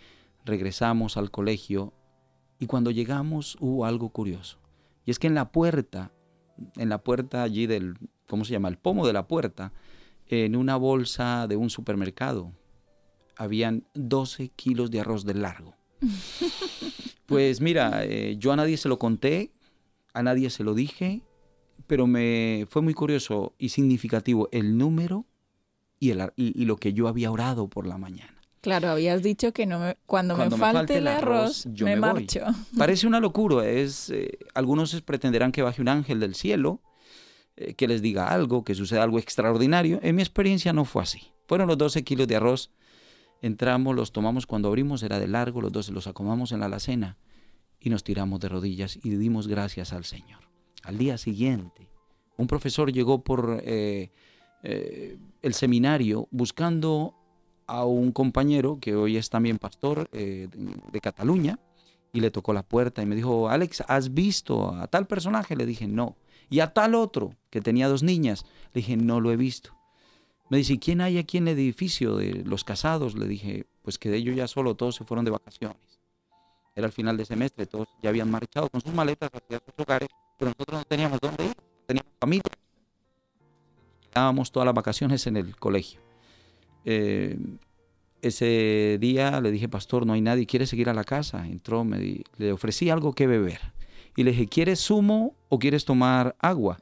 regresamos 0.44 1.16
al 1.16 1.30
colegio 1.30 1.94
y 2.58 2.66
cuando 2.66 2.90
llegamos 2.90 3.56
hubo 3.60 3.86
algo 3.86 4.10
curioso. 4.10 4.58
Y 5.06 5.10
es 5.10 5.18
que 5.18 5.26
en 5.26 5.34
la 5.34 5.52
puerta, 5.52 6.12
en 6.76 6.90
la 6.90 6.98
puerta 6.98 7.42
allí 7.42 7.66
del, 7.66 7.96
¿cómo 8.26 8.44
se 8.44 8.52
llama? 8.52 8.68
El 8.68 8.76
pomo 8.76 9.06
de 9.06 9.14
la 9.14 9.26
puerta, 9.26 9.72
en 10.26 10.54
una 10.54 10.76
bolsa 10.76 11.46
de 11.46 11.56
un 11.56 11.70
supermercado, 11.70 12.52
habían 13.36 13.86
12 13.94 14.50
kilos 14.50 14.90
de 14.90 15.00
arroz 15.00 15.24
de 15.24 15.32
largo. 15.32 15.74
Pues 17.24 17.60
mira, 17.60 18.06
eh, 18.06 18.36
yo 18.38 18.52
a 18.52 18.56
nadie 18.56 18.78
se 18.78 18.88
lo 18.88 18.98
conté, 18.98 19.52
a 20.14 20.22
nadie 20.22 20.48
se 20.48 20.64
lo 20.64 20.72
dije, 20.72 21.20
pero 21.88 22.06
me 22.06 22.66
fue 22.68 22.82
muy 22.82 22.94
curioso 22.94 23.54
y 23.58 23.70
significativo 23.70 24.48
el 24.52 24.78
número 24.78 25.26
y, 25.98 26.10
el, 26.10 26.32
y, 26.36 26.64
lo 26.66 26.76
que 26.76 26.92
yo 26.92 27.08
había 27.08 27.32
orado 27.32 27.66
por 27.66 27.86
la 27.86 27.98
mañana. 27.98 28.34
Claro, 28.60 28.88
habías 28.88 29.22
dicho 29.22 29.52
que 29.52 29.66
no 29.66 29.94
cuando, 30.06 30.36
me, 30.36 30.50
falte, 30.50 30.98
el 30.98 31.08
arroz, 31.08 31.66
yo 31.72 31.86
me, 31.86 31.96
marcho. 31.96 32.44
Parece 32.78 33.06
una 33.06 33.18
locura, 33.18 33.66
es, 33.66 34.10
eh, 34.10 34.38
algunos 34.54 35.00
pretenderán 35.02 35.50
que 35.50 35.62
baje 35.62 35.80
un 35.80 35.88
ángel 35.88 36.20
del 36.20 36.34
cielo, 36.34 36.82
eh, 37.56 37.74
que 37.74 37.88
les 37.88 38.02
diga 38.02 38.28
algo, 38.28 38.64
que 38.64 38.74
suceda 38.74 39.02
algo 39.02 39.18
extraordinario. 39.18 39.98
En 40.02 40.14
mi 40.14 40.22
experiencia 40.22 40.72
no 40.72 40.84
fue 40.84 41.02
así. 41.02 41.32
Fueron 41.46 41.66
los 41.66 41.78
12 41.78 42.04
kilos 42.04 42.28
de 42.28 42.36
arroz. 42.36 42.70
Entramos, 43.40 43.96
los 43.96 44.12
tomamos 44.12 44.46
cuando 44.46 44.68
abrimos, 44.68 45.02
era 45.02 45.18
de 45.18 45.28
largo, 45.28 45.62
los 45.62 45.72
12 45.72 45.92
los 45.92 46.06
acomodamos 46.06 46.52
en 46.52 46.60
la 46.60 46.66
alacena 46.66 47.16
y 47.80 47.90
nos 47.90 48.04
tiramos 48.04 48.40
de 48.40 48.48
rodillas 48.48 48.98
y 49.02 49.10
dimos 49.10 49.48
gracias 49.48 49.92
al 49.92 50.04
Señor. 50.04 50.47
Al 50.84 50.98
día 50.98 51.18
siguiente, 51.18 51.88
un 52.36 52.46
profesor 52.46 52.92
llegó 52.92 53.22
por 53.22 53.60
eh, 53.64 54.10
eh, 54.62 55.18
el 55.42 55.54
seminario 55.54 56.28
buscando 56.30 57.14
a 57.66 57.84
un 57.84 58.12
compañero 58.12 58.78
que 58.80 58.96
hoy 58.96 59.16
es 59.16 59.28
también 59.28 59.58
pastor 59.58 60.08
eh, 60.12 60.48
de, 60.50 61.00
Cataluña 61.00 61.58
y 62.12 62.20
le 62.20 62.30
tocó 62.30 62.52
la 62.52 62.62
puerta 62.62 63.02
y 63.02 63.06
me 63.06 63.14
dijo, 63.14 63.48
Alex, 63.48 63.84
¿has 63.86 64.14
visto 64.14 64.74
a 64.74 64.86
tal 64.86 65.06
personaje? 65.06 65.54
Le 65.54 65.66
dije, 65.66 65.86
no. 65.86 66.16
Y 66.48 66.60
a 66.60 66.72
tal 66.72 66.94
otro 66.94 67.34
que 67.50 67.60
tenía 67.60 67.88
dos 67.88 68.02
niñas, 68.02 68.46
le 68.72 68.80
dije, 68.80 68.96
no 68.96 69.20
lo 69.20 69.30
he 69.30 69.36
visto. 69.36 69.76
Me 70.48 70.56
dice, 70.56 70.78
¿quién 70.78 71.02
hay 71.02 71.18
aquí 71.18 71.36
en 71.36 71.48
el 71.48 71.58
edificio 71.58 72.16
de 72.16 72.42
los 72.44 72.64
casados? 72.64 73.14
Le 73.14 73.28
dije, 73.28 73.66
pues 73.82 73.98
que 73.98 74.08
de 74.08 74.16
ellos 74.16 74.34
ya 74.34 74.48
solo 74.48 74.74
todos 74.74 74.94
se 74.94 75.04
fueron 75.04 75.26
de 75.26 75.30
vacaciones. 75.30 75.76
Era 76.74 76.86
el 76.86 76.92
final 76.92 77.18
de 77.18 77.26
semestre, 77.26 77.66
todos 77.66 77.88
ya 78.02 78.08
habían 78.08 78.30
marchado 78.30 78.70
con 78.70 78.80
sus 78.80 78.94
maletas 78.94 79.30
hacia 79.34 79.58
sus 79.58 79.74
hogares, 79.76 80.08
pero 80.38 80.52
nosotros 80.52 80.80
no 80.80 80.84
teníamos 80.84 81.18
dónde 81.20 81.44
ir, 81.44 81.56
no 81.56 81.84
teníamos 81.86 82.12
familia. 82.18 82.42
Estábamos 84.04 84.50
todas 84.50 84.66
las 84.66 84.74
vacaciones 84.74 85.26
en 85.26 85.36
el 85.36 85.56
colegio. 85.56 86.00
Eh, 86.84 87.36
ese 88.22 88.98
día 89.00 89.40
le 89.40 89.50
dije, 89.50 89.68
pastor, 89.68 90.06
no 90.06 90.12
hay 90.12 90.20
nadie, 90.20 90.46
¿quiere 90.46 90.66
seguir 90.66 90.88
a 90.88 90.94
la 90.94 91.04
casa? 91.04 91.46
Entró, 91.46 91.84
me 91.84 92.22
le 92.36 92.52
ofrecí 92.52 92.88
algo 92.90 93.12
que 93.12 93.26
beber. 93.26 93.60
Y 94.16 94.24
le 94.24 94.30
dije, 94.30 94.46
¿quieres 94.46 94.80
zumo 94.80 95.36
o 95.48 95.58
quieres 95.58 95.84
tomar 95.84 96.34
agua? 96.40 96.78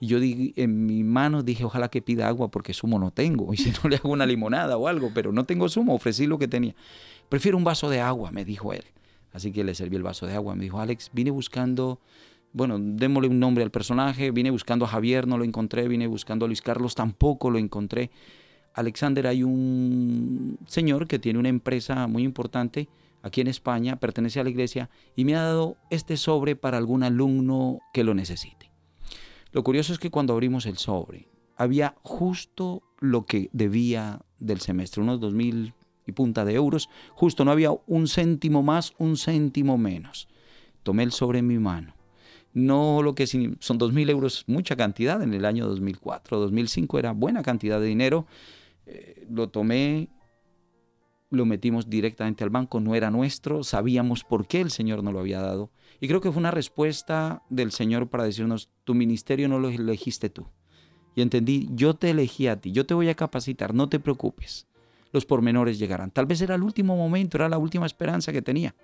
Y 0.00 0.06
yo 0.06 0.18
en 0.20 0.86
mi 0.86 1.02
mano 1.02 1.42
dije, 1.42 1.64
ojalá 1.64 1.88
que 1.88 2.02
pida 2.02 2.28
agua 2.28 2.50
porque 2.50 2.74
zumo 2.74 2.98
no 2.98 3.10
tengo. 3.10 3.52
Y 3.54 3.56
si 3.56 3.70
no 3.70 3.88
le 3.88 3.96
hago 3.96 4.10
una 4.10 4.26
limonada 4.26 4.76
o 4.76 4.88
algo, 4.88 5.10
pero 5.14 5.32
no 5.32 5.44
tengo 5.44 5.68
zumo, 5.68 5.94
ofrecí 5.94 6.26
lo 6.26 6.38
que 6.38 6.48
tenía. 6.48 6.74
Prefiero 7.28 7.56
un 7.56 7.64
vaso 7.64 7.88
de 7.88 8.00
agua, 8.00 8.30
me 8.30 8.44
dijo 8.44 8.72
él. 8.72 8.84
Así 9.32 9.52
que 9.52 9.64
le 9.64 9.74
serví 9.74 9.96
el 9.96 10.02
vaso 10.02 10.26
de 10.26 10.34
agua. 10.34 10.54
Me 10.54 10.64
dijo, 10.64 10.80
Alex, 10.80 11.10
vine 11.12 11.30
buscando 11.30 12.00
bueno, 12.52 12.78
démosle 12.78 13.28
un 13.28 13.38
nombre 13.38 13.64
al 13.64 13.70
personaje, 13.70 14.30
vine 14.30 14.50
buscando 14.50 14.84
a 14.84 14.88
Javier, 14.88 15.26
no 15.26 15.38
lo 15.38 15.44
encontré, 15.44 15.86
vine 15.88 16.06
buscando 16.06 16.44
a 16.44 16.48
Luis 16.48 16.62
Carlos, 16.62 16.94
tampoco 16.94 17.50
lo 17.50 17.58
encontré. 17.58 18.10
Alexander, 18.74 19.26
hay 19.26 19.42
un 19.42 20.58
señor 20.66 21.06
que 21.06 21.18
tiene 21.18 21.38
una 21.38 21.48
empresa 21.48 22.06
muy 22.06 22.22
importante 22.22 22.88
aquí 23.22 23.40
en 23.40 23.48
España, 23.48 23.96
pertenece 23.96 24.40
a 24.40 24.44
la 24.44 24.50
iglesia 24.50 24.88
y 25.16 25.24
me 25.24 25.34
ha 25.34 25.42
dado 25.42 25.76
este 25.90 26.16
sobre 26.16 26.56
para 26.56 26.78
algún 26.78 27.02
alumno 27.02 27.80
que 27.92 28.04
lo 28.04 28.14
necesite. 28.14 28.70
Lo 29.52 29.64
curioso 29.64 29.92
es 29.92 29.98
que 29.98 30.10
cuando 30.10 30.32
abrimos 30.32 30.66
el 30.66 30.78
sobre, 30.78 31.28
había 31.56 31.96
justo 32.02 32.82
lo 33.00 33.26
que 33.26 33.50
debía 33.52 34.20
del 34.38 34.60
semestre, 34.60 35.02
unos 35.02 35.20
dos 35.20 35.34
mil 35.34 35.74
y 36.06 36.12
punta 36.12 36.44
de 36.44 36.54
euros, 36.54 36.88
justo 37.14 37.44
no 37.44 37.50
había 37.50 37.70
un 37.86 38.06
céntimo 38.06 38.62
más, 38.62 38.94
un 38.98 39.16
céntimo 39.16 39.76
menos. 39.76 40.28
Tomé 40.82 41.02
el 41.02 41.12
sobre 41.12 41.40
en 41.40 41.46
mi 41.46 41.58
mano 41.58 41.97
no 42.54 43.02
lo 43.02 43.14
que 43.14 43.26
son 43.26 43.58
2.000 43.58 44.10
euros, 44.10 44.44
mucha 44.46 44.76
cantidad, 44.76 45.22
en 45.22 45.34
el 45.34 45.44
año 45.44 45.66
2004, 45.66 46.38
2005 46.38 46.98
era 46.98 47.12
buena 47.12 47.42
cantidad 47.42 47.80
de 47.80 47.86
dinero, 47.86 48.26
eh, 48.86 49.26
lo 49.30 49.48
tomé, 49.50 50.08
lo 51.30 51.44
metimos 51.44 51.90
directamente 51.90 52.44
al 52.44 52.50
banco, 52.50 52.80
no 52.80 52.94
era 52.94 53.10
nuestro, 53.10 53.62
sabíamos 53.62 54.24
por 54.24 54.46
qué 54.46 54.60
el 54.60 54.70
Señor 54.70 55.02
no 55.02 55.12
lo 55.12 55.20
había 55.20 55.40
dado. 55.40 55.70
Y 56.00 56.08
creo 56.08 56.20
que 56.20 56.30
fue 56.30 56.40
una 56.40 56.50
respuesta 56.50 57.42
del 57.50 57.72
Señor 57.72 58.08
para 58.08 58.24
decirnos, 58.24 58.70
tu 58.84 58.94
ministerio 58.94 59.48
no 59.48 59.58
lo 59.58 59.68
elegiste 59.68 60.30
tú. 60.30 60.46
Y 61.14 61.22
entendí, 61.22 61.68
yo 61.72 61.94
te 61.94 62.10
elegí 62.10 62.46
a 62.46 62.60
ti, 62.60 62.72
yo 62.72 62.86
te 62.86 62.94
voy 62.94 63.08
a 63.08 63.14
capacitar, 63.14 63.74
no 63.74 63.88
te 63.88 63.98
preocupes. 64.00 64.66
Los 65.12 65.26
pormenores 65.26 65.78
llegarán. 65.78 66.10
Tal 66.10 66.26
vez 66.26 66.40
era 66.40 66.54
el 66.54 66.62
último 66.62 66.96
momento, 66.96 67.36
era 67.36 67.48
la 67.48 67.58
última 67.58 67.86
esperanza 67.86 68.32
que 68.32 68.42
tenía 68.42 68.74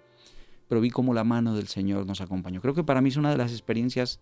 pero 0.69 0.81
vi 0.81 0.91
cómo 0.91 1.15
la 1.15 1.25
mano 1.25 1.55
del 1.55 1.69
Señor 1.69 2.07
nos 2.07 2.21
acompañó. 2.21 2.61
Creo 2.61 2.75
que 2.75 2.85
para 2.85 3.01
mí 3.01 3.09
es 3.09 3.17
una 3.17 3.31
de 3.31 3.37
las 3.37 3.53
experiencias 3.53 4.21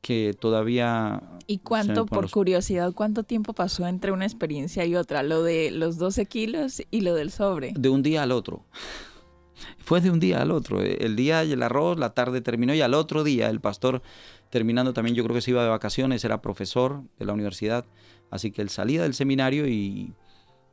que 0.00 0.34
todavía... 0.38 1.22
¿Y 1.46 1.58
cuánto, 1.58 2.06
por 2.06 2.30
curiosidad, 2.30 2.92
cuánto 2.92 3.24
tiempo 3.24 3.52
pasó 3.52 3.86
entre 3.86 4.12
una 4.12 4.24
experiencia 4.24 4.84
y 4.86 4.96
otra? 4.96 5.22
Lo 5.22 5.42
de 5.42 5.70
los 5.70 5.98
12 5.98 6.26
kilos 6.26 6.82
y 6.90 7.02
lo 7.02 7.14
del 7.14 7.30
sobre. 7.30 7.72
De 7.76 7.88
un 7.88 8.02
día 8.02 8.22
al 8.22 8.32
otro. 8.32 8.64
Fue 9.78 10.00
de 10.00 10.10
un 10.10 10.20
día 10.20 10.40
al 10.40 10.50
otro. 10.50 10.80
El 10.80 11.16
día 11.16 11.44
y 11.44 11.52
el 11.52 11.62
arroz, 11.62 11.98
la 11.98 12.14
tarde 12.14 12.40
terminó 12.40 12.74
y 12.74 12.80
al 12.80 12.94
otro 12.94 13.24
día 13.24 13.50
el 13.50 13.60
pastor, 13.60 14.02
terminando 14.48 14.92
también, 14.92 15.14
yo 15.14 15.22
creo 15.24 15.34
que 15.34 15.42
se 15.42 15.50
iba 15.50 15.62
de 15.62 15.68
vacaciones, 15.68 16.24
era 16.24 16.40
profesor 16.40 17.02
de 17.18 17.26
la 17.26 17.34
universidad, 17.34 17.84
así 18.30 18.52
que 18.52 18.62
él 18.62 18.70
salía 18.70 19.02
del 19.02 19.14
seminario 19.14 19.66
y 19.66 20.14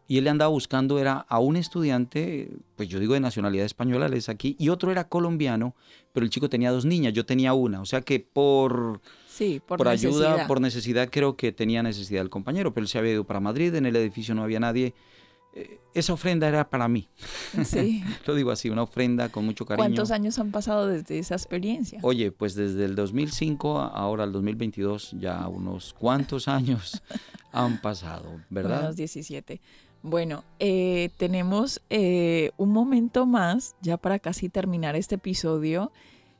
y 0.07 0.17
él 0.17 0.23
le 0.23 0.29
andaba 0.29 0.49
buscando 0.49 0.99
era 0.99 1.25
a 1.27 1.39
un 1.39 1.57
estudiante, 1.57 2.49
pues 2.75 2.87
yo 2.87 2.99
digo 2.99 3.13
de 3.13 3.19
nacionalidad 3.19 3.65
española, 3.65 4.05
él 4.05 4.13
es 4.13 4.29
aquí, 4.29 4.55
y 4.57 4.69
otro 4.69 4.91
era 4.91 5.07
colombiano, 5.09 5.75
pero 6.13 6.25
el 6.25 6.29
chico 6.29 6.49
tenía 6.49 6.71
dos 6.71 6.85
niñas, 6.85 7.13
yo 7.13 7.25
tenía 7.25 7.53
una, 7.53 7.81
o 7.81 7.85
sea 7.85 8.01
que 8.01 8.19
por, 8.19 9.01
sí, 9.27 9.61
por, 9.65 9.77
por 9.77 9.87
ayuda, 9.89 10.47
por 10.47 10.61
necesidad, 10.61 11.09
creo 11.11 11.35
que 11.35 11.51
tenía 11.51 11.83
necesidad 11.83 12.21
el 12.21 12.29
compañero, 12.29 12.73
pero 12.73 12.83
él 12.83 12.87
se 12.87 12.97
había 12.97 13.13
ido 13.13 13.25
para 13.25 13.39
Madrid, 13.39 13.75
en 13.75 13.85
el 13.85 13.95
edificio 13.95 14.33
no 14.33 14.43
había 14.43 14.59
nadie. 14.59 14.93
Eh, 15.57 15.79
esa 15.95 16.13
ofrenda 16.13 16.47
era 16.47 16.69
para 16.69 16.87
mí. 16.87 17.07
Sí. 17.65 18.03
Lo 18.27 18.35
digo 18.35 18.51
así, 18.51 18.69
una 18.69 18.83
ofrenda 18.83 19.29
con 19.29 19.43
mucho 19.43 19.65
cariño. 19.65 19.83
¿Cuántos 19.87 20.11
años 20.11 20.37
han 20.37 20.51
pasado 20.51 20.85
desde 20.85 21.17
esa 21.17 21.33
experiencia? 21.33 21.99
Oye, 22.03 22.31
pues 22.31 22.53
desde 22.53 22.85
el 22.85 22.95
2005 22.95 23.79
ahora 23.79 24.23
al 24.23 24.31
2022 24.31 25.15
ya 25.19 25.47
unos 25.47 25.93
cuantos 25.93 26.47
años 26.47 27.01
han 27.51 27.81
pasado, 27.81 28.39
¿verdad? 28.51 28.81
Unos 28.81 28.97
17. 28.97 29.59
Bueno, 30.09 30.45
eh, 30.59 31.09
tenemos 31.17 31.81
eh, 31.89 32.51
un 32.55 32.71
momento 32.71 33.25
más 33.25 33.75
ya 33.81 33.97
para 33.97 34.19
casi 34.19 34.47
terminar 34.47 34.95
este 34.95 35.15
episodio. 35.15 35.91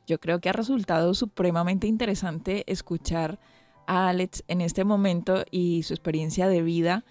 Yo 0.06 0.18
creo 0.18 0.40
que 0.40 0.48
ha 0.48 0.54
resultado 0.54 1.12
supremamente 1.12 1.86
interesante 1.86 2.64
escuchar 2.66 3.38
a 3.86 4.08
Alex 4.08 4.42
en 4.48 4.62
este 4.62 4.84
momento 4.84 5.44
y 5.50 5.82
su 5.82 5.92
experiencia 5.92 6.48
de 6.48 6.62
vida. 6.62 7.04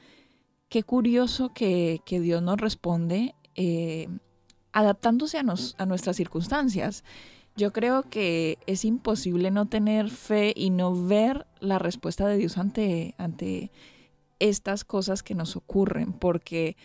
Qué 0.67 0.81
curioso 0.81 1.53
que, 1.53 2.01
Dios 2.07 2.41
nos 2.41 2.59
responde 2.59 3.35
eh, 3.53 4.07
adaptándose 4.71 5.37
a, 5.37 5.43
a 5.77 5.85
nuestras 5.85 6.15
circunstancias. 6.15 7.03
Yo 7.55 7.71
creo 7.71 8.01
que 8.09 8.57
es 8.65 8.83
imposible 8.83 9.51
no 9.51 9.67
tener 9.67 10.09
fe 10.09 10.53
y 10.55 10.71
no 10.71 11.05
ver 11.05 11.45
la 11.59 11.77
respuesta 11.77 12.27
de 12.27 12.37
Dios 12.37 12.57
ante, 12.57 13.13
ante 13.19 13.69
estas 14.39 14.84
cosas 14.84 15.23
que 15.23 15.36
nos 15.36 15.56
ocurren, 15.56 16.13
porque 16.13 16.76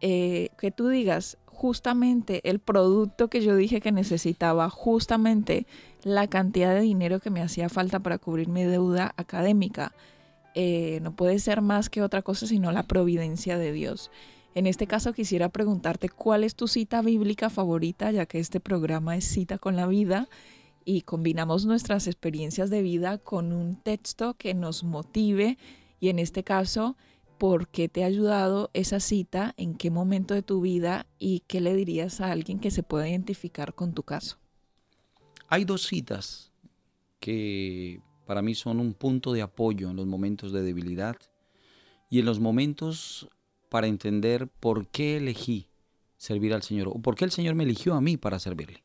eh, 0.00 0.48
que 0.58 0.70
tú 0.70 0.88
digas 0.88 1.38
justamente 1.46 2.40
el 2.48 2.58
producto 2.58 3.28
que 3.28 3.40
yo 3.40 3.56
dije 3.56 3.80
que 3.80 3.92
necesitaba, 3.92 4.68
justamente 4.68 5.66
la 6.02 6.26
cantidad 6.26 6.74
de 6.74 6.80
dinero 6.80 7.20
que 7.20 7.30
me 7.30 7.42
hacía 7.42 7.68
falta 7.68 8.00
para 8.00 8.18
cubrir 8.18 8.48
mi 8.48 8.64
deuda 8.64 9.14
académica, 9.16 9.92
eh, 10.54 11.00
no 11.02 11.14
puede 11.16 11.38
ser 11.38 11.62
más 11.62 11.88
que 11.88 12.02
otra 12.02 12.22
cosa 12.22 12.46
sino 12.46 12.70
la 12.72 12.82
providencia 12.82 13.56
de 13.58 13.72
Dios. 13.72 14.10
En 14.54 14.66
este 14.66 14.86
caso 14.86 15.12
quisiera 15.12 15.48
preguntarte 15.48 16.08
cuál 16.08 16.44
es 16.44 16.54
tu 16.54 16.68
cita 16.68 17.02
bíblica 17.02 17.50
favorita, 17.50 18.12
ya 18.12 18.26
que 18.26 18.38
este 18.38 18.60
programa 18.60 19.16
es 19.16 19.24
cita 19.24 19.58
con 19.58 19.74
la 19.74 19.86
vida 19.86 20.28
y 20.84 21.02
combinamos 21.02 21.66
nuestras 21.66 22.06
experiencias 22.06 22.70
de 22.70 22.82
vida 22.82 23.18
con 23.18 23.52
un 23.52 23.76
texto 23.76 24.34
que 24.34 24.54
nos 24.54 24.84
motive 24.84 25.58
y 26.04 26.10
en 26.10 26.18
este 26.18 26.44
caso, 26.44 26.98
¿por 27.38 27.66
qué 27.68 27.88
te 27.88 28.04
ha 28.04 28.06
ayudado 28.08 28.68
esa 28.74 29.00
cita? 29.00 29.54
¿En 29.56 29.74
qué 29.74 29.90
momento 29.90 30.34
de 30.34 30.42
tu 30.42 30.60
vida? 30.60 31.06
¿Y 31.18 31.40
qué 31.46 31.62
le 31.62 31.74
dirías 31.74 32.20
a 32.20 32.30
alguien 32.30 32.60
que 32.60 32.70
se 32.70 32.82
pueda 32.82 33.08
identificar 33.08 33.74
con 33.74 33.94
tu 33.94 34.02
caso? 34.02 34.36
Hay 35.48 35.64
dos 35.64 35.86
citas 35.86 36.52
que 37.20 38.02
para 38.26 38.42
mí 38.42 38.54
son 38.54 38.80
un 38.80 38.92
punto 38.92 39.32
de 39.32 39.40
apoyo 39.40 39.88
en 39.88 39.96
los 39.96 40.04
momentos 40.04 40.52
de 40.52 40.60
debilidad 40.60 41.16
y 42.10 42.18
en 42.18 42.26
los 42.26 42.38
momentos 42.38 43.30
para 43.70 43.86
entender 43.86 44.48
por 44.48 44.88
qué 44.88 45.16
elegí 45.16 45.68
servir 46.18 46.52
al 46.52 46.62
Señor 46.62 46.88
o 46.88 47.00
por 47.00 47.14
qué 47.14 47.24
el 47.24 47.30
Señor 47.30 47.54
me 47.54 47.64
eligió 47.64 47.94
a 47.94 48.02
mí 48.02 48.18
para 48.18 48.38
servirle. 48.38 48.84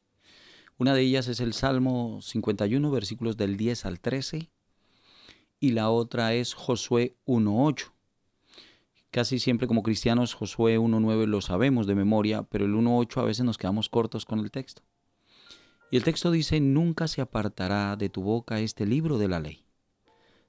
Una 0.77 0.93
de 0.93 1.01
ellas 1.01 1.27
es 1.27 1.41
el 1.41 1.51
Salmo 1.51 2.21
51, 2.21 2.89
versículos 2.89 3.35
del 3.35 3.57
10 3.57 3.83
al 3.83 3.99
13, 3.99 4.49
y 5.59 5.71
la 5.71 5.89
otra 5.89 6.33
es 6.33 6.53
Josué 6.53 7.15
1.8. 7.25 7.91
Casi 9.11 9.39
siempre 9.39 9.67
como 9.67 9.83
cristianos 9.83 10.33
Josué 10.33 10.77
1.9 10.79 11.25
lo 11.25 11.41
sabemos 11.41 11.87
de 11.87 11.95
memoria, 11.95 12.43
pero 12.43 12.65
el 12.65 12.73
1.8 12.73 13.21
a 13.21 13.25
veces 13.25 13.43
nos 13.43 13.57
quedamos 13.57 13.89
cortos 13.89 14.25
con 14.25 14.39
el 14.39 14.51
texto. 14.51 14.83
Y 15.91 15.97
el 15.97 16.03
texto 16.03 16.29
dice, 16.29 16.59
nunca 16.59 17.07
se 17.07 17.21
apartará 17.21 17.95
de 17.95 18.09
tu 18.09 18.21
boca 18.21 18.59
este 18.59 18.85
libro 18.85 19.17
de 19.17 19.27
la 19.27 19.39
ley, 19.39 19.65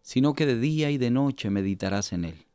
sino 0.03 0.35
que 0.35 0.44
de 0.44 0.59
día 0.59 0.90
y 0.90 0.99
de 0.99 1.11
noche 1.11 1.49
meditarás 1.49 2.12
en 2.12 2.27
él, 2.27 2.46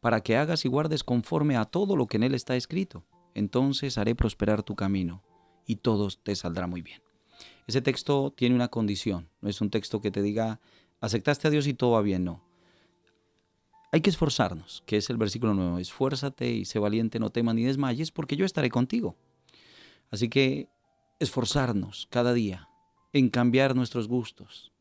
para 0.00 0.22
que 0.22 0.38
hagas 0.38 0.64
y 0.64 0.68
guardes 0.68 1.04
conforme 1.04 1.56
a 1.56 1.66
todo 1.66 1.96
lo 1.96 2.06
que 2.06 2.16
en 2.16 2.22
él 2.22 2.34
está 2.34 2.56
escrito. 2.56 3.04
Entonces 3.34 3.98
haré 3.98 4.14
prosperar 4.14 4.62
tu 4.62 4.74
camino 4.74 5.22
y 5.66 5.76
todo 5.76 6.08
te 6.10 6.34
saldrá 6.34 6.66
muy 6.66 6.80
bien. 6.80 7.02
Ese 7.66 7.82
texto 7.82 8.32
tiene 8.34 8.54
una 8.54 8.68
condición, 8.68 9.28
no 9.42 9.50
es 9.50 9.60
un 9.60 9.70
texto 9.70 10.00
que 10.00 10.10
te 10.10 10.22
diga 10.22 10.60
aceptaste 11.00 11.48
a 11.48 11.50
Dios 11.50 11.66
y 11.66 11.74
todo 11.74 11.92
va 11.92 12.02
bien, 12.02 12.24
no. 12.24 12.42
Hay 13.92 14.02
que 14.02 14.10
esforzarnos, 14.10 14.82
que 14.86 14.98
es 14.98 15.10
el 15.10 15.16
versículo 15.16 15.52
nuevo. 15.54 15.78
Esfuérzate 15.78 16.50
y 16.50 16.64
sé 16.64 16.78
valiente, 16.78 17.18
no 17.18 17.30
temas 17.30 17.56
ni 17.56 17.64
desmayes, 17.64 18.12
porque 18.12 18.36
yo 18.36 18.44
estaré 18.44 18.70
contigo. 18.70 19.16
Así 20.10 20.28
que 20.28 20.68
esforzarnos 21.18 22.06
cada 22.10 22.32
día 22.32 22.68
en 23.12 23.28
cambiar 23.30 23.74
nuestros 23.74 24.06
gustos, 24.06 24.72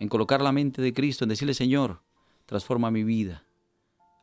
en 0.00 0.08
colocar 0.08 0.42
la 0.42 0.52
mente 0.52 0.82
de 0.82 0.92
Cristo, 0.92 1.24
en 1.24 1.28
decirle, 1.28 1.54
Señor, 1.54 2.02
transforma 2.46 2.90
mi 2.90 3.04
vida. 3.04 3.44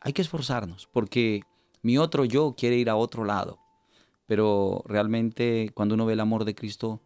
Hay 0.01 0.11
que 0.11 0.21
esforzarnos, 0.21 0.87
porque 0.91 1.43
mi 1.81 1.97
otro 1.97 2.25
yo 2.25 2.55
quiere 2.57 2.77
ir 2.77 2.89
a 2.89 2.97
otro 2.97 3.23
lado. 3.23 3.59
Pero 4.25 4.83
realmente 4.85 5.71
cuando 5.73 5.95
uno 5.95 6.05
ve 6.05 6.13
el 6.13 6.19
amor 6.19 6.43
de 6.43 6.55
Cristo, 6.55 7.01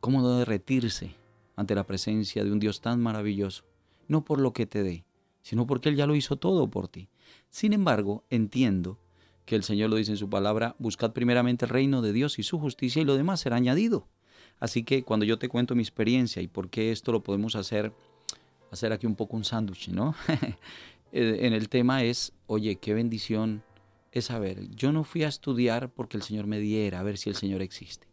¿cómo 0.00 0.20
no 0.20 0.38
derretirse 0.38 1.14
ante 1.54 1.74
la 1.74 1.86
presencia 1.86 2.42
de 2.42 2.50
un 2.50 2.58
Dios 2.58 2.80
tan 2.80 3.00
maravilloso? 3.00 3.64
No 4.12 4.26
por 4.26 4.38
lo 4.38 4.52
que 4.52 4.66
te 4.66 4.82
dé, 4.82 5.06
sino 5.40 5.66
porque 5.66 5.88
Él 5.88 5.96
ya 5.96 6.06
lo 6.06 6.14
hizo 6.14 6.36
todo 6.36 6.68
por 6.68 6.86
ti. 6.86 7.08
Sin 7.48 7.72
embargo, 7.72 8.24
entiendo 8.28 8.98
que 9.46 9.56
el 9.56 9.62
Señor 9.62 9.88
lo 9.88 9.96
dice 9.96 10.10
en 10.10 10.18
su 10.18 10.28
palabra, 10.28 10.76
buscad 10.78 11.14
primeramente 11.14 11.64
el 11.64 11.70
reino 11.70 12.02
de 12.02 12.12
Dios 12.12 12.38
y 12.38 12.42
su 12.42 12.58
justicia 12.58 13.00
y 13.00 13.06
lo 13.06 13.16
demás 13.16 13.40
será 13.40 13.56
añadido. 13.56 14.06
Así 14.60 14.84
que 14.84 15.02
cuando 15.02 15.24
yo 15.24 15.38
te 15.38 15.48
cuento 15.48 15.74
mi 15.74 15.82
experiencia 15.82 16.42
y 16.42 16.46
por 16.46 16.68
qué 16.68 16.92
esto 16.92 17.10
lo 17.10 17.22
podemos 17.22 17.56
hacer, 17.56 17.94
hacer 18.70 18.92
aquí 18.92 19.06
un 19.06 19.16
poco 19.16 19.34
un 19.34 19.44
sándwich, 19.44 19.88
¿no? 19.88 20.14
Eh, 21.14 21.46
en 21.46 21.52
el 21.52 21.68
tema 21.68 22.02
es, 22.04 22.32
oye, 22.46 22.76
qué 22.76 22.94
bendición 22.94 23.62
es 24.12 24.24
saber, 24.24 24.70
yo 24.70 24.92
no 24.92 25.04
fui 25.04 25.24
a 25.24 25.28
estudiar 25.28 25.90
porque 25.90 26.16
el 26.16 26.22
Señor 26.22 26.46
me 26.46 26.58
diera, 26.58 27.00
a 27.00 27.02
ver 27.02 27.18
si 27.18 27.28
el 27.28 27.36
Señor 27.36 27.60
existe 27.60 28.11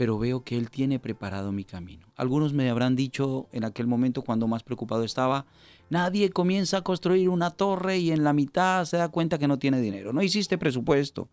pero 0.00 0.18
veo 0.18 0.44
que 0.44 0.56
Él 0.56 0.70
tiene 0.70 0.98
preparado 0.98 1.52
mi 1.52 1.62
camino. 1.62 2.06
Algunos 2.16 2.54
me 2.54 2.70
habrán 2.70 2.96
dicho 2.96 3.48
en 3.52 3.64
aquel 3.64 3.86
momento 3.86 4.22
cuando 4.22 4.48
más 4.48 4.62
preocupado 4.62 5.04
estaba, 5.04 5.44
nadie 5.90 6.30
comienza 6.30 6.78
a 6.78 6.82
construir 6.82 7.28
una 7.28 7.50
torre 7.50 7.98
y 7.98 8.10
en 8.10 8.24
la 8.24 8.32
mitad 8.32 8.86
se 8.86 8.96
da 8.96 9.10
cuenta 9.10 9.36
que 9.36 9.46
no 9.46 9.58
tiene 9.58 9.78
dinero. 9.78 10.14
No 10.14 10.22
hiciste 10.22 10.56
presupuesto, 10.56 11.28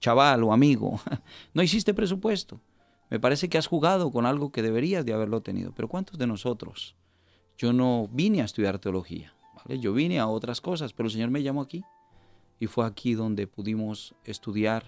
chaval 0.00 0.44
o 0.44 0.54
amigo, 0.54 0.98
no 1.52 1.62
hiciste 1.62 1.92
presupuesto. 1.92 2.62
Me 3.10 3.20
parece 3.20 3.50
que 3.50 3.58
has 3.58 3.66
jugado 3.66 4.10
con 4.10 4.24
algo 4.24 4.50
que 4.50 4.62
deberías 4.62 5.04
de 5.04 5.12
haberlo 5.12 5.42
tenido, 5.42 5.74
pero 5.74 5.86
¿cuántos 5.86 6.16
de 6.16 6.26
nosotros? 6.26 6.96
Yo 7.58 7.74
no 7.74 8.08
vine 8.10 8.40
a 8.40 8.46
estudiar 8.46 8.78
teología, 8.78 9.34
¿vale? 9.56 9.78
yo 9.78 9.92
vine 9.92 10.20
a 10.20 10.26
otras 10.26 10.62
cosas, 10.62 10.94
pero 10.94 11.08
el 11.08 11.12
Señor 11.12 11.28
me 11.28 11.42
llamó 11.42 11.60
aquí 11.60 11.84
y 12.58 12.66
fue 12.66 12.86
aquí 12.86 13.12
donde 13.12 13.46
pudimos 13.46 14.14
estudiar 14.24 14.84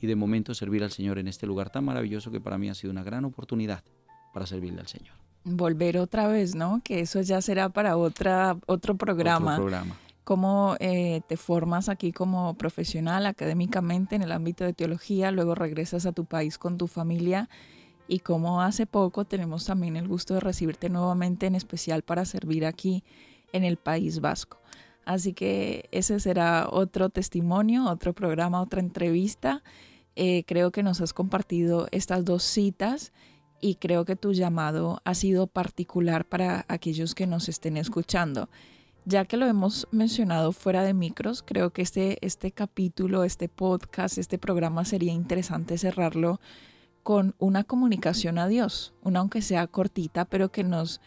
y 0.00 0.06
de 0.06 0.16
momento 0.16 0.54
servir 0.54 0.82
al 0.82 0.90
Señor 0.90 1.18
en 1.18 1.28
este 1.28 1.46
lugar 1.46 1.70
tan 1.70 1.84
maravilloso 1.84 2.30
que 2.30 2.40
para 2.40 2.58
mí 2.58 2.68
ha 2.68 2.74
sido 2.74 2.90
una 2.90 3.02
gran 3.02 3.24
oportunidad 3.24 3.84
para 4.32 4.46
servirle 4.46 4.80
al 4.80 4.88
Señor. 4.88 5.14
Volver 5.44 5.98
otra 5.98 6.26
vez, 6.26 6.54
¿no? 6.54 6.80
Que 6.84 7.00
eso 7.00 7.20
ya 7.20 7.40
será 7.42 7.68
para 7.68 7.96
otra, 7.96 8.56
otro 8.66 8.96
programa. 8.96 9.52
Otro 9.52 9.64
programa. 9.64 9.96
Cómo 10.24 10.76
eh, 10.80 11.22
te 11.28 11.36
formas 11.36 11.88
aquí 11.88 12.12
como 12.12 12.54
profesional 12.54 13.26
académicamente 13.26 14.16
en 14.16 14.22
el 14.22 14.32
ámbito 14.32 14.64
de 14.64 14.72
teología, 14.72 15.30
luego 15.32 15.54
regresas 15.54 16.06
a 16.06 16.12
tu 16.12 16.24
país 16.24 16.56
con 16.56 16.76
tu 16.76 16.86
familia 16.86 17.48
y 18.06 18.20
cómo 18.20 18.62
hace 18.62 18.86
poco 18.86 19.24
tenemos 19.24 19.64
también 19.64 19.96
el 19.96 20.08
gusto 20.08 20.34
de 20.34 20.40
recibirte 20.40 20.88
nuevamente 20.88 21.46
en 21.46 21.54
especial 21.54 22.02
para 22.02 22.24
servir 22.24 22.66
aquí 22.66 23.02
en 23.52 23.64
el 23.64 23.76
País 23.76 24.20
Vasco. 24.20 24.58
Así 25.04 25.32
que 25.32 25.88
ese 25.90 26.20
será 26.20 26.68
otro 26.70 27.08
testimonio, 27.08 27.88
otro 27.88 28.12
programa, 28.12 28.60
otra 28.60 28.80
entrevista 28.80 29.62
eh, 30.22 30.44
creo 30.46 30.70
que 30.70 30.82
nos 30.82 31.00
has 31.00 31.14
compartido 31.14 31.88
estas 31.92 32.26
dos 32.26 32.42
citas 32.42 33.10
y 33.58 33.76
creo 33.76 34.04
que 34.04 34.16
tu 34.16 34.34
llamado 34.34 35.00
ha 35.06 35.14
sido 35.14 35.46
particular 35.46 36.26
para 36.26 36.66
aquellos 36.68 37.14
que 37.14 37.26
nos 37.26 37.48
estén 37.48 37.78
escuchando. 37.78 38.50
Ya 39.06 39.24
que 39.24 39.38
lo 39.38 39.46
hemos 39.46 39.88
mencionado 39.92 40.52
fuera 40.52 40.82
de 40.82 40.92
micros, 40.92 41.42
creo 41.42 41.70
que 41.70 41.80
este, 41.80 42.18
este 42.20 42.52
capítulo, 42.52 43.24
este 43.24 43.48
podcast, 43.48 44.18
este 44.18 44.36
programa 44.36 44.84
sería 44.84 45.14
interesante 45.14 45.78
cerrarlo 45.78 46.38
con 47.02 47.34
una 47.38 47.64
comunicación 47.64 48.36
a 48.36 48.46
Dios, 48.46 48.92
una 49.02 49.20
aunque 49.20 49.40
sea 49.40 49.68
cortita, 49.68 50.26
pero 50.26 50.52
que 50.52 50.64
nos 50.64 51.00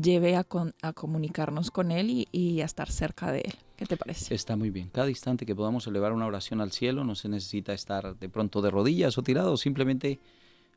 lleve 0.00 0.36
a, 0.36 0.44
comunicarnos 0.44 1.70
con 1.70 1.90
Él 1.90 2.10
y, 2.10 2.28
y, 2.32 2.60
a 2.60 2.64
estar 2.64 2.90
cerca 2.90 3.30
de 3.32 3.40
Él. 3.40 3.54
¿Qué 3.76 3.86
te 3.86 3.96
parece? 3.96 4.34
Está 4.34 4.56
muy 4.56 4.70
bien. 4.70 4.88
Cada 4.88 5.08
instante 5.08 5.46
que 5.46 5.54
podamos 5.54 5.86
elevar 5.86 6.12
una 6.12 6.26
oración 6.26 6.60
al 6.60 6.72
cielo 6.72 7.04
no 7.04 7.14
se 7.14 7.28
necesita 7.28 7.72
estar 7.72 8.18
de 8.18 8.28
pronto 8.28 8.62
de 8.62 8.70
rodillas 8.70 9.18
o 9.18 9.22
tirado, 9.22 9.56
simplemente 9.56 10.18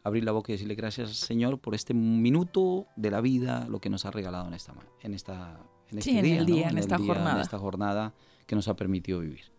abrir 0.03 0.23
la 0.23 0.32
boca 0.32 0.51
y 0.51 0.55
decirle 0.55 0.75
gracias 0.75 1.12
Señor 1.12 1.60
por 1.60 1.75
este 1.75 1.93
minuto 1.93 2.88
de 2.95 3.12
la 3.12 3.21
vida, 3.21 3.67
lo 3.69 3.79
que 3.79 3.89
nos 3.89 4.05
ha 4.05 4.12
regalado 4.12 4.47
en 4.47 4.53
esta 4.53 4.73
en 5.01 5.13
esta 5.13 5.60
en 5.91 5.97
este 5.97 6.12
sí, 6.12 6.21
día, 6.21 6.34
en 6.34 6.39
el 6.39 6.45
día, 6.45 6.69
en, 6.69 6.77
esta 6.77 6.97
jornada, 6.97 7.36
en 7.36 7.41
esta 7.41 7.58
jornada 7.58 8.13
que 8.45 8.55
nos 8.55 8.67
ha 8.67 8.75
permitido 8.75 9.19
vivir. 9.19 9.51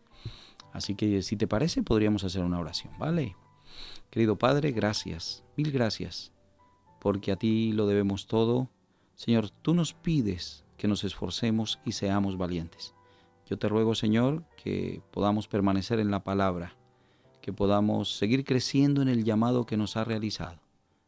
Así 0.72 0.94
que 0.94 1.22
si 1.22 1.36
te 1.36 1.48
parece 1.48 1.82
podríamos 1.82 2.24
hacer 2.24 2.44
una 2.44 2.58
oración, 2.58 2.92
¿vale? 2.98 3.36
Querido 4.10 4.36
Padre, 4.36 4.72
gracias, 4.72 5.44
mil 5.56 5.72
gracias, 5.72 6.32
porque 7.00 7.32
a 7.32 7.36
ti 7.36 7.72
lo 7.72 7.86
debemos 7.86 8.26
todo 8.26 8.68
Señor, 9.20 9.50
tú 9.50 9.74
nos 9.74 9.92
pides 9.92 10.64
que 10.78 10.88
nos 10.88 11.04
esforcemos 11.04 11.78
y 11.84 11.92
seamos 11.92 12.38
valientes. 12.38 12.94
Yo 13.44 13.58
te 13.58 13.68
ruego, 13.68 13.94
Señor, 13.94 14.44
que 14.56 15.02
podamos 15.10 15.46
permanecer 15.46 16.00
en 16.00 16.10
la 16.10 16.24
palabra, 16.24 16.74
que 17.42 17.52
podamos 17.52 18.16
seguir 18.16 18.44
creciendo 18.44 19.02
en 19.02 19.08
el 19.08 19.22
llamado 19.22 19.66
que 19.66 19.76
nos 19.76 19.98
ha 19.98 20.04
realizado, 20.04 20.58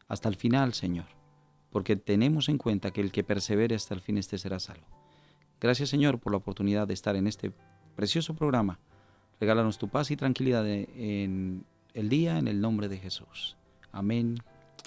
hasta 0.09 0.29
el 0.29 0.37
final, 0.37 0.75
Señor, 0.75 1.07
porque 1.70 1.96
tenemos 1.96 2.51
en 2.51 2.59
cuenta 2.59 2.90
que 2.90 3.01
el 3.01 3.12
que 3.12 3.25
persevere 3.25 3.77
hasta 3.77 3.94
el 3.94 4.03
fin 4.03 4.18
este 4.18 4.37
será 4.37 4.61
salvo. 4.61 4.87
Gracias, 5.59 5.88
Señor, 5.88 6.18
por 6.18 6.33
la 6.33 6.37
oportunidad 6.37 6.87
de 6.87 6.92
estar 6.92 7.16
en 7.16 7.27
este 7.27 7.51
precioso 7.96 8.35
programa. 8.35 8.79
Regálanos 9.40 9.79
tu 9.79 9.88
paz 9.88 10.11
y 10.11 10.18
tranquilidad 10.18 10.68
en 10.68 11.64
el 11.94 12.11
día, 12.11 12.37
en 12.37 12.46
el 12.46 12.61
nombre 12.61 12.90
de 12.90 12.98
Jesús. 12.98 13.57
Amén. 13.90 14.37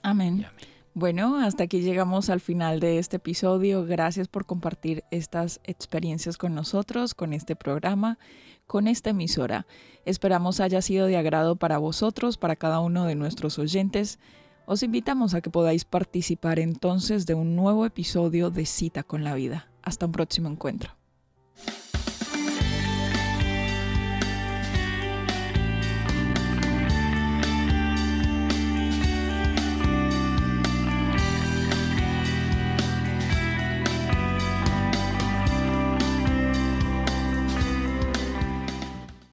Amén. 0.03 0.45
amén. 0.47 0.74
Bueno, 0.97 1.35
hasta 1.41 1.65
aquí 1.65 1.81
llegamos 1.81 2.29
al 2.29 2.39
final 2.39 2.79
de 2.79 2.99
este 2.99 3.17
episodio. 3.17 3.85
Gracias 3.85 4.29
por 4.29 4.45
compartir 4.45 5.03
estas 5.11 5.59
experiencias 5.65 6.37
con 6.37 6.55
nosotros, 6.55 7.13
con 7.13 7.33
este 7.33 7.57
programa, 7.57 8.17
con 8.65 8.87
esta 8.87 9.09
emisora. 9.09 9.67
Esperamos 10.05 10.61
haya 10.61 10.81
sido 10.81 11.07
de 11.07 11.17
agrado 11.17 11.57
para 11.57 11.79
vosotros, 11.79 12.37
para 12.37 12.55
cada 12.55 12.79
uno 12.79 13.03
de 13.03 13.15
nuestros 13.15 13.59
oyentes. 13.59 14.19
Os 14.67 14.83
invitamos 14.83 15.33
a 15.33 15.41
que 15.41 15.49
podáis 15.49 15.83
participar 15.83 16.59
entonces 16.59 17.25
de 17.25 17.33
un 17.33 17.57
nuevo 17.57 17.85
episodio 17.85 18.49
de 18.49 18.65
Cita 18.65 19.03
con 19.03 19.25
la 19.25 19.35
Vida. 19.35 19.67
Hasta 19.81 20.05
un 20.05 20.13
próximo 20.13 20.47
encuentro. 20.47 20.91